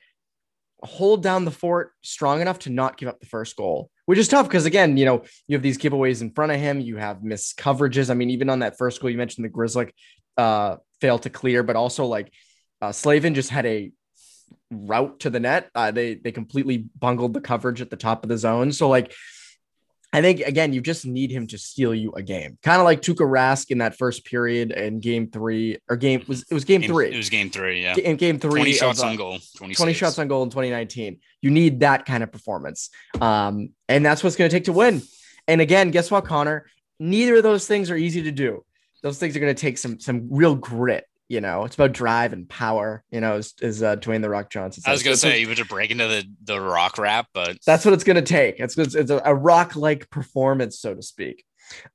hold 0.84 1.22
down 1.22 1.44
the 1.44 1.50
fort 1.50 1.92
strong 2.02 2.40
enough 2.40 2.60
to 2.60 2.70
not 2.70 2.96
give 2.96 3.08
up 3.08 3.20
the 3.20 3.26
first 3.26 3.56
goal, 3.56 3.90
which 4.06 4.18
is 4.18 4.28
tough 4.28 4.46
because 4.48 4.66
again, 4.66 4.96
you 4.96 5.04
know, 5.04 5.22
you 5.46 5.56
have 5.56 5.62
these 5.62 5.78
giveaways 5.78 6.20
in 6.20 6.32
front 6.32 6.52
of 6.52 6.58
him, 6.58 6.80
you 6.80 6.96
have 6.96 7.22
missed 7.22 7.56
coverages. 7.56 8.10
I 8.10 8.14
mean, 8.14 8.30
even 8.30 8.50
on 8.50 8.60
that 8.60 8.78
first 8.78 9.00
goal, 9.00 9.10
you 9.10 9.16
mentioned 9.16 9.44
the 9.44 9.48
Grizzly 9.48 9.92
uh, 10.36 10.76
failed 11.00 11.22
to 11.22 11.30
clear, 11.30 11.62
but 11.62 11.76
also 11.76 12.06
like 12.06 12.32
uh, 12.80 12.92
Slavin 12.92 13.34
just 13.34 13.50
had 13.50 13.66
a 13.66 13.92
route 14.70 15.20
to 15.20 15.30
the 15.30 15.40
net. 15.40 15.70
Uh, 15.74 15.90
they 15.90 16.14
they 16.14 16.32
completely 16.32 16.78
bungled 16.98 17.34
the 17.34 17.40
coverage 17.40 17.80
at 17.80 17.90
the 17.90 17.96
top 17.96 18.24
of 18.24 18.28
the 18.28 18.38
zone. 18.38 18.72
So 18.72 18.88
like, 18.88 19.12
I 20.12 20.20
think 20.20 20.40
again, 20.40 20.72
you 20.72 20.80
just 20.80 21.06
need 21.06 21.30
him 21.30 21.46
to 21.48 21.58
steal 21.58 21.94
you 21.94 22.12
a 22.12 22.22
game, 22.22 22.58
kind 22.62 22.80
of 22.80 22.84
like 22.84 23.02
Tuukka 23.02 23.28
Rask 23.28 23.70
in 23.70 23.78
that 23.78 23.96
first 23.96 24.24
period 24.24 24.70
in 24.72 25.00
Game 25.00 25.30
Three 25.30 25.78
or 25.88 25.96
game 25.96 26.24
was 26.26 26.44
it 26.50 26.54
was 26.54 26.64
Game, 26.64 26.80
game 26.80 26.90
Three. 26.90 27.12
It 27.12 27.16
was 27.16 27.30
Game 27.30 27.50
Three, 27.50 27.82
yeah. 27.82 27.96
In 27.96 28.16
Game 28.16 28.38
Three, 28.38 28.60
twenty 28.60 28.72
shots 28.72 29.00
of, 29.00 29.06
on 29.08 29.16
goal, 29.16 29.38
20, 29.56 29.74
20 29.74 29.92
shots 29.92 30.18
on 30.18 30.28
goal 30.28 30.42
in 30.42 30.50
2019. 30.50 31.18
You 31.40 31.50
need 31.50 31.80
that 31.80 32.06
kind 32.06 32.22
of 32.22 32.32
performance, 32.32 32.90
um, 33.20 33.70
and 33.88 34.04
that's 34.04 34.22
what's 34.22 34.36
going 34.36 34.50
to 34.50 34.56
take 34.56 34.64
to 34.64 34.72
win. 34.72 35.02
And 35.48 35.60
again, 35.60 35.90
guess 35.90 36.10
what, 36.10 36.24
Conor? 36.24 36.66
Neither 37.00 37.36
of 37.36 37.42
those 37.42 37.66
things 37.66 37.90
are 37.90 37.96
easy 37.96 38.22
to 38.22 38.30
do 38.30 38.64
those 39.02 39.18
things 39.18 39.36
are 39.36 39.40
going 39.40 39.54
to 39.54 39.60
take 39.60 39.78
some 39.78 40.00
some 40.00 40.28
real 40.30 40.54
grit. 40.54 41.06
You 41.32 41.40
know, 41.40 41.64
it's 41.64 41.76
about 41.76 41.92
drive 41.92 42.34
and 42.34 42.46
power. 42.46 43.02
You 43.10 43.22
know, 43.22 43.36
is, 43.36 43.54
is 43.62 43.82
uh, 43.82 43.96
Dwayne 43.96 44.20
the 44.20 44.28
Rock 44.28 44.50
Johnson. 44.50 44.82
I 44.86 44.92
was 44.92 45.02
going 45.02 45.14
to 45.14 45.18
say 45.18 45.40
you 45.40 45.48
would 45.48 45.66
break 45.66 45.90
into 45.90 46.06
the 46.06 46.24
the 46.44 46.60
rock 46.60 46.98
rap, 46.98 47.28
but 47.32 47.56
that's 47.64 47.86
what 47.86 47.94
it's 47.94 48.04
going 48.04 48.16
to 48.16 48.22
take. 48.22 48.60
It's 48.60 48.76
it's, 48.76 48.94
it's 48.94 49.10
a, 49.10 49.34
rock 49.34 49.74
like 49.74 50.10
performance, 50.10 50.78
so 50.78 50.94
to 50.94 51.00
speak. 51.00 51.42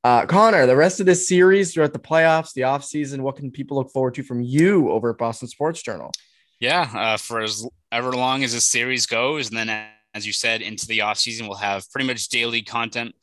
Uh, 0.04 0.26
Conor, 0.26 0.65
the 0.65 0.76
rest 0.76 1.00
of 1.00 1.06
this 1.06 1.28
series 1.28 1.71
throughout 1.71 1.93
the 1.93 2.00
playoffs, 2.00 2.54
the 2.54 2.63
off 2.63 2.84
season, 2.84 3.21
what 3.21 3.36
can 3.36 3.52
people 3.52 3.78
look 3.78 3.91
forward 3.91 4.15
to 4.15 4.23
from 4.23 4.41
you 4.41 4.89
over 4.89 5.12
at 5.12 5.19
Boston 5.19 5.47
Sports 5.47 5.84
Journal? 5.84 6.12
Yeah, 6.60 6.89
uh, 6.95 7.17
for 7.17 7.41
as 7.41 7.63
ever 7.91 8.13
long 8.13 8.43
as 8.43 8.54
this 8.54 8.65
series 8.65 9.06
goes, 9.06 9.50
and 9.50 9.58
then 9.58 9.69
as 10.15 10.26
you 10.26 10.34
said, 10.34 10.63
into 10.63 10.88
the 10.88 11.02
off 11.02 11.19
season, 11.19 11.47
we'll 11.47 11.58
have 11.58 11.88
pretty 11.91 12.08
much 12.08 12.28
daily 12.30 12.63
content 12.63 13.13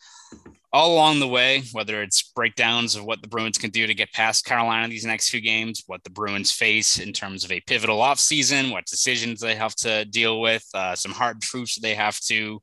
all 0.74 0.92
along 0.92 1.20
the 1.20 1.28
way, 1.28 1.62
whether 1.70 2.02
it's 2.02 2.32
breakdowns 2.34 2.96
of 2.96 3.04
what 3.04 3.22
the 3.22 3.28
Bruins 3.28 3.56
can 3.56 3.70
do 3.70 3.86
to 3.86 3.94
get 3.94 4.12
past 4.12 4.44
Carolina 4.44 4.88
these 4.88 5.04
next 5.04 5.30
few 5.30 5.40
games, 5.40 5.84
what 5.86 6.02
the 6.02 6.10
Bruins 6.10 6.50
face 6.50 6.98
in 6.98 7.12
terms 7.12 7.44
of 7.44 7.52
a 7.52 7.60
pivotal 7.60 8.00
offseason, 8.00 8.72
what 8.72 8.84
decisions 8.84 9.40
they 9.40 9.54
have 9.54 9.76
to 9.76 10.04
deal 10.06 10.40
with, 10.40 10.66
uh, 10.74 10.96
some 10.96 11.12
hard 11.12 11.40
truths 11.40 11.78
they 11.78 11.94
have 11.94 12.18
to 12.22 12.60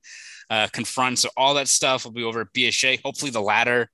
uh, 0.50 0.68
confront. 0.74 1.20
So 1.20 1.30
all 1.38 1.54
that 1.54 1.70
stuff 1.70 2.04
will 2.04 2.12
be 2.12 2.26
over 2.26 2.42
at 2.42 2.54
BSJ. 2.54 3.02
Hopefully 3.02 3.32
the 3.32 3.42
latter 3.42 3.90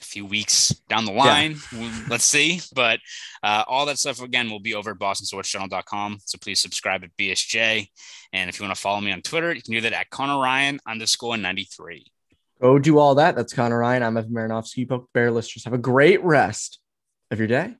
a 0.00 0.04
few 0.04 0.24
weeks 0.24 0.70
down 0.88 1.04
the 1.04 1.12
line. 1.12 1.56
Yeah. 1.70 2.04
Let's 2.08 2.24
see. 2.24 2.62
But 2.74 3.00
uh, 3.42 3.64
all 3.66 3.84
that 3.84 3.98
stuff, 3.98 4.22
again, 4.22 4.48
will 4.48 4.60
be 4.60 4.74
over 4.74 4.92
at 4.92 4.98
bostonsportsjournal.com. 4.98 6.20
So 6.24 6.38
please 6.38 6.62
subscribe 6.62 7.04
at 7.04 7.14
BSJ. 7.18 7.86
And 8.32 8.48
if 8.48 8.58
you 8.58 8.64
want 8.64 8.74
to 8.74 8.80
follow 8.80 9.02
me 9.02 9.12
on 9.12 9.20
Twitter, 9.20 9.52
you 9.52 9.60
can 9.60 9.74
do 9.74 9.82
that 9.82 9.92
at 9.92 10.08
Conor 10.08 10.40
Ryan 10.40 10.80
underscore 10.86 11.36
93. 11.36 12.06
Go 12.60 12.78
do 12.78 12.98
all 12.98 13.14
that. 13.16 13.36
That's 13.36 13.52
Conor 13.52 13.78
Ryan. 13.78 14.02
I'm 14.02 14.16
Evan 14.16 14.32
Marinofsky. 14.32 14.88
Poke 14.88 15.08
Bear 15.14 15.30
listeners. 15.30 15.64
Have 15.64 15.74
a 15.74 15.78
great 15.78 16.22
rest 16.24 16.80
of 17.30 17.38
your 17.38 17.48
day. 17.48 17.76